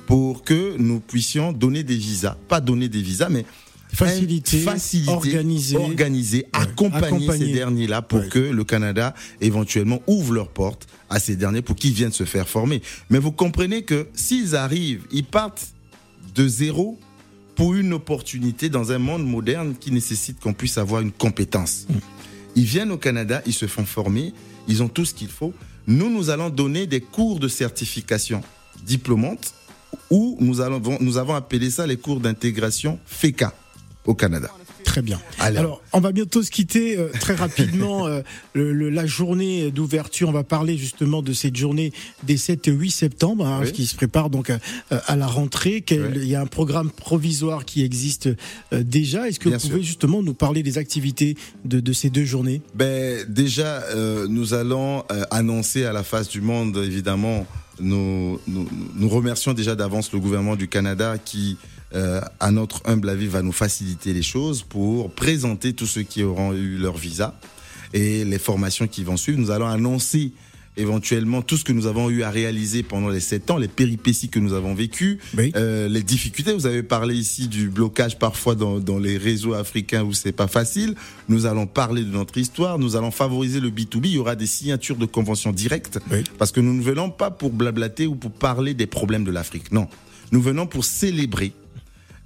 pour 0.08 0.44
que 0.44 0.76
nous 0.78 1.00
puissions 1.00 1.52
donner 1.52 1.84
des 1.84 1.96
visas, 1.96 2.36
pas 2.48 2.62
donner 2.62 2.90
des 2.90 3.02
visas, 3.02 3.30
mais 3.30 3.46
Faciliter, 3.94 4.60
faciliter, 4.60 5.12
organiser. 5.12 5.76
organiser, 5.78 6.46
accompagner, 6.54 7.06
accompagner. 7.08 7.46
ces 7.48 7.54
derniers-là 7.54 8.02
pour 8.02 8.20
Ouais. 8.20 8.28
que 8.30 8.40
le 8.40 8.64
Canada 8.64 9.14
éventuellement 9.42 10.02
ouvre 10.08 10.34
leurs 10.34 10.50
portes 10.50 10.88
à 11.10 11.20
ces 11.20 11.36
derniers 11.36 11.62
pour 11.62 11.76
qu'ils 11.76 11.94
viennent 11.94 12.12
se 12.12 12.26
faire 12.26 12.48
former. 12.50 12.82
Mais 13.10 13.20
vous 13.20 13.32
comprenez 13.32 13.84
que 13.84 14.08
s'ils 14.14 14.56
arrivent, 14.56 15.04
ils 15.12 15.24
partent 15.24 15.68
de 16.34 16.48
zéro 16.48 17.00
pour 17.56 17.74
une 17.74 17.94
opportunité 17.94 18.68
dans 18.68 18.92
un 18.92 18.98
monde 18.98 19.26
moderne 19.26 19.76
qui 19.80 19.92
nécessite 19.92 20.40
qu'on 20.42 20.54
puisse 20.54 20.78
avoir 20.78 21.02
une 21.02 21.12
compétence. 21.14 21.88
Ils 22.58 22.66
viennent 22.66 22.92
au 22.92 22.98
Canada, 22.98 23.42
ils 23.46 23.54
se 23.54 23.66
font 23.68 23.86
former, 23.86 24.34
ils 24.68 24.84
ont 24.84 24.90
tout 24.90 25.06
ce 25.06 25.14
qu'il 25.14 25.30
faut. 25.30 25.54
Nous, 25.88 26.10
nous 26.10 26.30
allons 26.30 26.50
donner 26.50 26.86
des 26.88 27.00
cours 27.00 27.40
de 27.40 27.48
certification 27.48 28.42
diplômante 28.86 29.54
ou 30.10 30.38
nous, 30.42 30.60
allons, 30.60 30.82
nous 31.00 31.18
avons 31.18 31.36
appelé 31.36 31.70
ça 31.70 31.88
les 31.88 31.96
cours 31.98 32.20
d'intégration 32.20 33.00
FECA 33.06 33.54
au 34.06 34.14
Canada. 34.14 34.50
Très 34.84 35.02
bien. 35.02 35.20
Alors. 35.40 35.60
Alors, 35.60 35.82
on 35.94 36.00
va 36.00 36.12
bientôt 36.12 36.44
se 36.44 36.52
quitter 36.52 36.98
euh, 36.98 37.10
très 37.20 37.34
rapidement. 37.34 38.06
euh, 38.06 38.22
le- 38.54 38.72
le- 38.72 38.90
la 38.92 39.06
journée 39.08 39.72
d'ouverture, 39.72 40.30
on 40.30 40.32
va 40.32 40.44
parler 40.44 40.78
justement 40.78 41.22
de 41.24 41.34
cette 41.34 41.56
journée 41.58 41.92
des 42.24 42.38
7 42.38 42.68
et 42.68 42.72
8 42.72 42.92
septembre, 42.92 43.46
hein, 43.48 43.62
Oui. 43.64 43.72
qui 43.72 43.88
se 43.88 43.96
prépare 43.96 44.30
donc 44.30 44.52
à, 44.52 44.60
à 45.08 45.16
la 45.16 45.26
rentrée. 45.28 45.82
Quel- 45.82 46.06
Oui. 46.14 46.20
Il 46.22 46.28
y 46.28 46.36
a 46.36 46.42
un 46.42 46.46
programme 46.46 46.92
provisoire 46.92 47.66
qui 47.66 47.84
existe 47.84 48.30
euh, 48.74 48.84
déjà. 48.84 49.28
Est-ce 49.28 49.40
que 49.40 49.50
Bien 49.50 49.58
vous 49.58 49.68
pouvez 49.70 49.84
justement 49.84 50.22
nous 50.22 50.36
parler 50.36 50.62
des 50.64 50.78
activités 50.78 51.36
de, 51.66 51.80
de 51.80 51.92
ces 51.94 52.10
deux 52.12 52.26
journées? 52.26 52.62
Ben 52.76 53.26
déjà, 53.28 53.82
euh, 53.96 54.28
nous 54.30 54.54
allons 54.54 55.04
euh, 55.12 55.24
annoncer 55.32 55.84
à 55.86 55.94
la 55.94 56.04
face 56.04 56.30
du 56.30 56.42
monde, 56.42 56.78
évidemment, 56.78 57.48
nous, 57.80 58.40
nous, 58.48 58.68
nous 58.96 59.10
remercions 59.10 59.54
déjà 59.54 59.76
d'avance 59.76 60.14
le 60.14 60.20
gouvernement 60.20 60.56
du 60.56 60.68
Canada 60.70 61.18
qui, 61.18 61.58
euh, 61.94 62.22
à 62.40 62.52
notre 62.52 62.82
humble 62.86 63.10
avis, 63.10 63.28
va 63.28 63.42
nous 63.42 63.52
faciliter 63.52 64.14
les 64.14 64.24
choses 64.24 64.64
pour 64.64 65.12
présenter 65.12 65.74
tous 65.74 65.86
ceux 65.88 66.04
qui 66.04 66.24
auront 66.24 66.54
eu 66.54 66.78
leur 66.78 66.98
visa 66.98 67.40
et 67.94 68.26
les 68.26 68.40
formations 68.40 68.88
qui 68.88 69.04
vont 69.04 69.18
suivre. 69.18 69.40
Nous 69.40 69.52
allons 69.52 69.68
annoncer 69.68 70.32
éventuellement 70.78 71.42
tout 71.42 71.56
ce 71.56 71.64
que 71.64 71.72
nous 71.72 71.86
avons 71.86 72.10
eu 72.10 72.24
à 72.24 72.30
réaliser 72.30 72.84
pendant 72.84 73.08
les 73.08 73.22
sept 73.22 73.50
ans, 73.50 73.58
les 73.58 73.70
péripéties 73.70 74.28
que 74.28 74.40
nous 74.40 74.52
avons 74.52 74.74
vécues, 74.74 75.20
Oui. 75.38 75.54
euh, 75.56 75.88
les 75.88 76.04
difficultés. 76.04 76.52
Vous 76.52 76.66
avez 76.66 76.84
parlé 76.84 77.16
ici 77.16 77.48
du 77.48 77.70
blocage 77.70 78.20
parfois 78.20 78.56
dans, 78.56 78.80
dans 78.82 79.00
les 79.00 79.18
réseaux 79.18 79.54
africains 79.54 80.04
où 80.04 80.12
c'est 80.12 80.34
pas 80.34 80.48
facile. 80.50 80.96
Nous 81.30 81.46
allons 81.46 81.66
parler 81.66 82.04
de 82.04 82.10
notre 82.12 82.38
histoire. 82.38 82.78
Nous 82.78 82.98
allons 82.98 83.12
favoriser 83.12 83.62
le 83.62 83.70
B2B. 83.70 84.02
Il 84.08 84.12
y 84.12 84.18
aura 84.18 84.36
des 84.36 84.48
signatures 84.48 84.98
de 84.98 85.06
conventions 85.06 85.54
directes 85.54 86.00
Oui. 86.12 86.26
parce 86.38 86.52
que 86.52 86.60
nous 86.60 86.74
ne 86.74 86.82
venons 86.84 87.10
pas 87.10 87.32
pour 87.32 87.52
blablater 87.52 88.06
ou 88.06 88.16
pour 88.16 88.32
parler 88.32 88.74
des 88.74 88.88
problèmes 88.88 89.24
de 89.24 89.32
l'Afrique. 89.32 89.72
Non, 89.72 89.88
nous 90.34 90.42
venons 90.42 90.68
pour 90.68 90.84
célébrer 90.84 91.54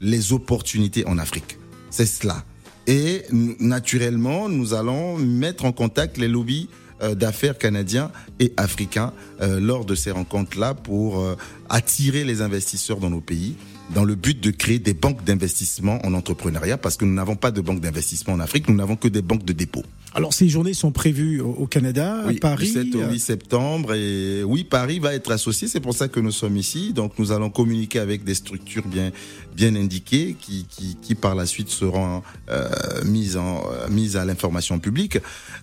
les 0.01 0.33
opportunités 0.33 1.05
en 1.05 1.17
Afrique. 1.17 1.57
C'est 1.89 2.05
cela. 2.05 2.43
Et 2.87 3.23
naturellement, 3.59 4.49
nous 4.49 4.73
allons 4.73 5.17
mettre 5.17 5.65
en 5.65 5.71
contact 5.71 6.17
les 6.17 6.27
lobbies 6.27 6.69
euh, 7.01 7.15
d'affaires 7.15 7.57
canadiens 7.57 8.11
et 8.39 8.51
africains 8.57 9.13
euh, 9.41 9.59
lors 9.59 9.85
de 9.85 9.95
ces 9.95 10.11
rencontres-là 10.11 10.73
pour 10.73 11.19
euh, 11.19 11.35
attirer 11.69 12.23
les 12.23 12.41
investisseurs 12.41 12.97
dans 12.97 13.09
nos 13.09 13.21
pays 13.21 13.55
dans 13.93 14.03
le 14.03 14.15
but 14.15 14.39
de 14.39 14.51
créer 14.51 14.79
des 14.79 14.93
banques 14.93 15.23
d'investissement 15.23 15.99
en 16.05 16.13
entrepreneuriat 16.13 16.77
parce 16.77 16.97
que 16.97 17.05
nous 17.05 17.13
n'avons 17.13 17.35
pas 17.35 17.51
de 17.51 17.61
banque 17.61 17.79
d'investissement 17.79 18.33
en 18.33 18.39
Afrique, 18.39 18.67
nous 18.69 18.75
n'avons 18.75 18.95
que 18.95 19.07
des 19.07 19.21
banques 19.21 19.45
de 19.45 19.53
dépôt. 19.53 19.83
Alors, 20.15 20.33
ces 20.33 20.49
journées 20.49 20.73
sont 20.73 20.91
prévues 20.91 21.39
au, 21.39 21.67
Canada, 21.67 22.23
Oui, 22.25 22.37
à 22.37 22.39
Paris. 22.39 22.67
du 22.67 22.91
7 22.91 22.95
au 22.95 23.01
euh, 23.01 23.11
8 23.11 23.19
septembre. 23.19 23.93
Et 23.93 24.43
oui, 24.43 24.63
Paris 24.63 24.99
va 24.99 25.13
être 25.13 25.31
associé. 25.31 25.67
C'est 25.67 25.79
pour 25.79 25.93
ça 25.93 26.07
que 26.07 26.19
nous 26.19 26.31
sommes 26.31 26.57
ici. 26.57 26.93
Donc, 26.93 27.19
nous 27.19 27.31
allons 27.31 27.49
communiquer 27.49 27.99
avec 27.99 28.23
des 28.23 28.33
structures 28.33 28.87
bien, 28.87 29.11
bien 29.55 29.75
indiquées 29.75 30.35
qui, 30.39 30.65
qui, 30.69 30.97
qui 31.01 31.15
par 31.15 31.35
la 31.35 31.45
suite 31.45 31.69
seront 31.69 32.23
euh, 32.49 32.69
mises, 33.05 33.37
en, 33.37 33.63
euh, 33.71 33.87
mises 33.89 34.17
à 34.17 34.25
l'information 34.25 34.79
publique. 34.79 35.17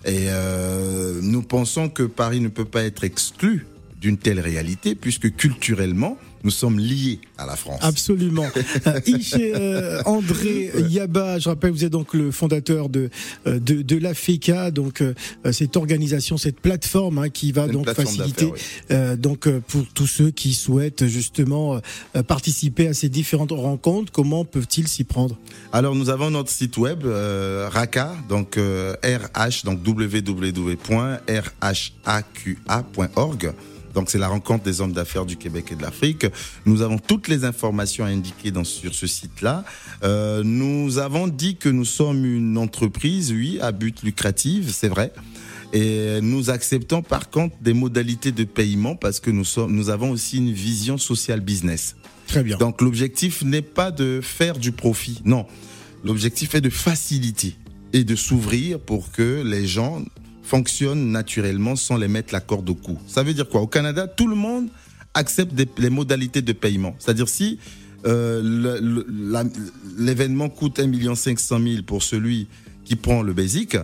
Et 0.05 0.27
euh, 0.29 1.19
nous 1.21 1.41
pensons 1.41 1.89
que 1.89 2.03
Paris 2.03 2.39
ne 2.39 2.47
peut 2.47 2.65
pas 2.65 2.83
être 2.83 3.03
exclu 3.03 3.67
d'une 3.99 4.17
telle 4.17 4.39
réalité 4.39 4.95
puisque 4.95 5.35
culturellement, 5.35 6.17
nous 6.43 6.51
sommes 6.51 6.79
liés 6.79 7.19
à 7.37 7.45
la 7.45 7.55
France. 7.55 7.79
Absolument. 7.81 8.45
Euh, 9.37 10.01
André 10.05 10.71
Yaba, 10.89 11.39
je 11.39 11.49
rappelle, 11.49 11.71
vous 11.71 11.83
êtes 11.83 11.91
donc 11.91 12.13
le 12.13 12.31
fondateur 12.31 12.89
de 12.89 13.09
euh, 13.47 13.59
de, 13.59 13.81
de 13.81 13.97
la 13.97 14.13
FECA, 14.13 14.71
donc 14.71 15.01
euh, 15.01 15.13
cette 15.51 15.75
organisation, 15.77 16.37
cette 16.37 16.59
plateforme 16.59 17.17
hein, 17.19 17.29
qui 17.29 17.51
va 17.51 17.65
Une 17.65 17.71
donc 17.73 17.89
faciliter 17.89 18.45
oui. 18.45 18.59
euh, 18.91 19.15
donc 19.15 19.49
pour 19.67 19.85
tous 19.93 20.07
ceux 20.07 20.31
qui 20.31 20.53
souhaitent 20.53 21.07
justement 21.07 21.79
euh, 22.15 22.23
participer 22.23 22.87
à 22.87 22.93
ces 22.93 23.09
différentes 23.09 23.51
rencontres, 23.51 24.11
comment 24.11 24.45
peuvent-ils 24.45 24.87
s'y 24.87 25.03
prendre? 25.03 25.37
Alors 25.71 25.95
nous 25.95 26.09
avons 26.09 26.29
notre 26.31 26.49
site 26.51 26.77
web 26.77 27.03
RACA, 27.05 28.15
donc 28.29 28.57
RH, 28.57 29.63
donc 29.65 29.79
www.rhaqa.org. 29.85 30.73
Donc 33.97 34.11
c'est 34.11 34.19
la 34.19 34.27
rencontre 34.27 34.63
des 34.63 34.79
hommes 34.79 34.91
d'affaires 34.91 35.25
du 35.25 35.37
Québec 35.37 35.69
et 35.71 35.75
de 35.75 35.81
l'Afrique. 35.81 36.27
Nous 36.67 36.83
avons 36.83 36.99
toutes 36.99 37.27
les 37.27 37.45
informations 37.45 38.05
indiquées 38.05 38.51
dans, 38.51 38.63
sur 38.63 38.93
ce 38.93 39.07
site-là. 39.07 39.65
Euh, 40.03 40.43
nous 40.43 40.99
avons 40.99 41.27
dit 41.27 41.55
que 41.55 41.67
nous 41.67 41.83
sommes 41.83 42.23
une 42.23 42.59
entreprise, 42.59 43.31
oui, 43.31 43.57
à 43.59 43.71
but 43.71 44.03
lucratif, 44.03 44.69
c'est 44.69 44.87
vrai. 44.87 45.11
Et 45.73 46.21
nous 46.21 46.51
acceptons 46.51 47.01
par 47.01 47.31
contre 47.31 47.55
des 47.59 47.73
modalités 47.73 48.31
de 48.31 48.43
paiement 48.43 48.95
parce 48.95 49.19
que 49.19 49.31
nous, 49.31 49.43
sommes, 49.43 49.71
nous 49.71 49.89
avons 49.89 50.11
aussi 50.11 50.37
une 50.37 50.51
vision 50.51 50.99
social 50.99 51.41
business. 51.41 51.95
Très 52.27 52.43
bien. 52.43 52.59
Donc 52.59 52.83
l'objectif 52.83 53.41
n'est 53.41 53.63
pas 53.63 53.89
de 53.89 54.19
faire 54.21 54.59
du 54.59 54.73
profit, 54.73 55.23
non. 55.25 55.47
L'objectif 56.03 56.53
est 56.53 56.61
de 56.61 56.69
faciliter 56.69 57.55
et 57.93 58.03
de 58.03 58.15
s'ouvrir 58.15 58.79
pour 58.79 59.11
que 59.11 59.41
les 59.43 59.65
gens 59.65 60.03
fonctionnent 60.47 61.11
naturellement 61.11 61.75
sans 61.75 61.97
les 61.97 62.07
mettre 62.07 62.33
la 62.33 62.39
corde 62.39 62.69
au 62.69 62.75
cou. 62.75 62.97
Ça 63.07 63.21
veut 63.21 63.33
dire 63.33 63.49
quoi? 63.49 63.61
Au 63.61 63.67
Canada, 63.67 64.07
tout 64.07 64.27
le 64.27 64.35
monde 64.35 64.69
accepte 65.13 65.53
les 65.77 65.89
modalités 65.89 66.41
de 66.41 66.53
paiement. 66.53 66.95
C'est-à-dire 66.99 67.27
si 67.27 67.59
euh, 68.05 68.41
l'événement 69.97 70.49
coûte 70.49 70.79
1 70.79 71.15
500 71.15 71.59
000 71.61 71.83
pour 71.83 72.01
celui 72.01 72.47
qui 72.85 72.95
prend 72.95 73.21
le 73.21 73.33
basic, 73.33 73.77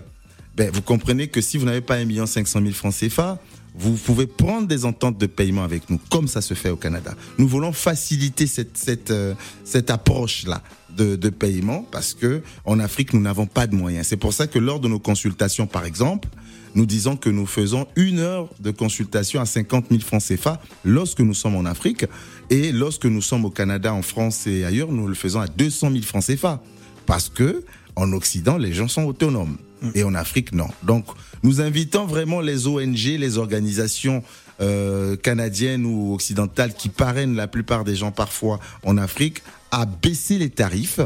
ben, 0.56 0.70
vous 0.72 0.82
comprenez 0.82 1.28
que 1.28 1.42
si 1.42 1.58
vous 1.58 1.66
n'avez 1.66 1.82
pas 1.82 1.98
1 1.98 2.26
500 2.26 2.62
000 2.62 2.72
francs 2.74 2.94
CFA, 2.98 3.40
vous 3.76 3.96
pouvez 3.96 4.28
prendre 4.28 4.68
des 4.68 4.86
ententes 4.86 5.18
de 5.18 5.26
paiement 5.26 5.64
avec 5.64 5.90
nous, 5.90 6.00
comme 6.10 6.28
ça 6.28 6.42
se 6.42 6.54
fait 6.54 6.70
au 6.70 6.76
Canada. 6.76 7.16
Nous 7.40 7.48
voulons 7.48 7.74
faciliter 7.74 8.46
cette, 8.46 8.78
cette, 8.78 9.12
euh, 9.12 9.34
cette 9.64 9.90
approche-là 9.90 10.62
de, 10.96 11.16
de, 11.16 11.30
paiement 11.30 11.84
parce 11.92 12.14
que 12.14 12.44
en 12.66 12.80
Afrique, 12.80 13.14
nous 13.14 13.20
n'avons 13.20 13.48
pas 13.48 13.66
de 13.66 13.76
moyens. 13.76 14.06
C'est 14.08 14.18
pour 14.18 14.32
ça 14.32 14.46
que 14.46 14.60
lors 14.60 14.80
de 14.80 14.88
nos 14.88 15.00
consultations, 15.00 15.66
par 15.66 15.86
exemple, 15.86 16.30
nous 16.76 16.86
disons 16.86 17.18
que 17.18 17.30
nous 17.30 17.46
faisons 17.46 17.88
une 17.96 18.20
heure 18.20 18.50
de 18.60 18.72
consultation 18.72 19.42
à 19.42 19.46
50 19.46 19.86
000 19.90 20.02
francs 20.02 20.24
CFA 20.24 20.62
lorsque 20.84 21.20
nous 21.20 21.34
sommes 21.34 21.56
en 21.56 21.66
Afrique 21.66 22.06
et 22.50 22.72
lorsque 22.72 23.06
nous 23.06 23.22
sommes 23.22 23.46
au 23.46 23.50
Canada, 23.50 23.94
en 23.94 24.02
France 24.02 24.48
et 24.48 24.66
ailleurs, 24.66 24.92
nous 24.92 25.08
le 25.08 25.14
faisons 25.14 25.42
à 25.42 25.48
200 25.48 25.92
000 25.92 26.04
francs 26.04 26.26
CFA 26.26 26.62
parce 27.06 27.30
que 27.30 27.64
en 27.96 28.12
Occident, 28.14 28.58
les 28.58 28.74
gens 28.74 28.88
sont 28.88 29.04
autonomes. 29.04 29.58
Et 29.96 30.04
en 30.04 30.16
Afrique, 30.16 30.54
non. 30.54 30.68
Donc, 30.84 31.06
nous 31.44 31.60
invitons 31.60 32.06
vraiment 32.06 32.40
les 32.40 32.68
ONG, 32.68 32.96
les 32.96 33.38
organisations 33.38 34.24
euh, 34.62 35.18
canadiennes 35.18 35.86
ou 35.86 36.14
occidentales 36.14 36.74
qui 36.74 36.88
parrainent 36.88 37.36
la 37.36 37.48
plupart 37.48 37.84
des 37.84 37.96
gens 37.96 38.12
parfois 38.12 38.60
en 38.84 38.98
Afrique 38.98 39.44
à 39.72 39.86
baisser 39.86 40.38
les 40.38 40.50
tarifs, 40.50 41.02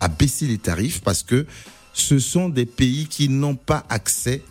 à 0.00 0.08
baisser 0.08 0.46
les 0.46 0.58
tarifs 0.58 1.00
parce 1.00 1.22
que 1.22 1.46
ce 1.94 2.18
sont 2.18 2.48
des 2.48 2.66
pays 2.66 3.06
qui 3.06 3.28
n'ont 3.28 3.54
pas 3.54 3.84
accès 3.88 4.42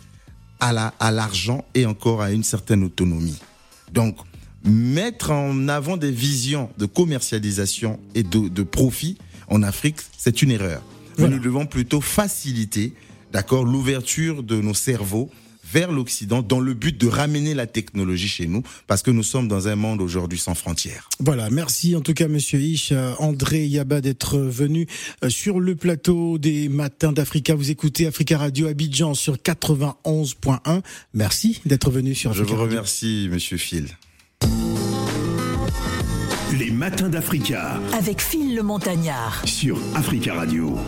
à 0.60 0.72
la 0.72 0.94
à 1.00 1.10
l'argent 1.10 1.64
et 1.74 1.86
encore 1.86 2.22
à 2.22 2.32
une 2.32 2.44
certaine 2.44 2.84
autonomie. 2.84 3.38
Donc 3.92 4.16
mettre 4.64 5.30
en 5.30 5.68
avant 5.68 5.96
des 5.96 6.10
visions 6.10 6.68
de 6.78 6.86
commercialisation 6.86 8.00
et 8.14 8.22
de, 8.22 8.48
de 8.48 8.62
profit 8.62 9.18
en 9.48 9.62
Afrique, 9.62 9.96
c'est 10.16 10.42
une 10.42 10.50
erreur. 10.50 10.82
Voilà. 11.16 11.36
Nous 11.36 11.42
devons 11.42 11.66
plutôt 11.66 12.00
faciliter 12.00 12.92
d'accord, 13.32 13.64
l'ouverture 13.64 14.42
de 14.42 14.60
nos 14.60 14.74
cerveaux 14.74 15.30
vers 15.72 15.92
l'Occident 15.92 16.42
dans 16.42 16.60
le 16.60 16.74
but 16.74 16.98
de 16.98 17.06
ramener 17.06 17.54
la 17.54 17.66
technologie 17.66 18.28
chez 18.28 18.46
nous 18.46 18.62
parce 18.86 19.02
que 19.02 19.10
nous 19.10 19.22
sommes 19.22 19.48
dans 19.48 19.68
un 19.68 19.76
monde 19.76 20.00
aujourd'hui 20.00 20.38
sans 20.38 20.54
frontières. 20.54 21.08
Voilà, 21.20 21.50
merci 21.50 21.94
en 21.96 22.00
tout 22.00 22.14
cas 22.14 22.28
monsieur 22.28 22.58
Ish, 22.60 22.90
euh, 22.92 23.12
André 23.18 23.66
Yaba 23.66 24.00
d'être 24.00 24.38
venu 24.38 24.86
euh, 25.24 25.28
sur 25.30 25.60
le 25.60 25.74
plateau 25.76 26.38
des 26.38 26.68
matins 26.68 27.12
d'Africa. 27.12 27.54
Vous 27.54 27.70
écoutez 27.70 28.06
Africa 28.06 28.38
Radio 28.38 28.66
Abidjan 28.68 29.14
sur 29.14 29.36
91.1. 29.36 30.80
Merci 31.14 31.60
d'être 31.66 31.90
venu 31.90 32.14
sur 32.14 32.32
Je 32.32 32.40
Africa 32.42 32.54
vous 32.56 32.60
Radio. 32.62 32.76
remercie 32.76 33.28
monsieur 33.30 33.56
Phil. 33.56 33.86
Les 36.58 36.70
matins 36.70 37.08
d'Africa 37.08 37.78
avec 37.92 38.20
Phil 38.20 38.54
le 38.56 38.62
Montagnard. 38.62 39.42
sur 39.46 39.78
Africa 39.94 40.34
Radio. 40.34 40.78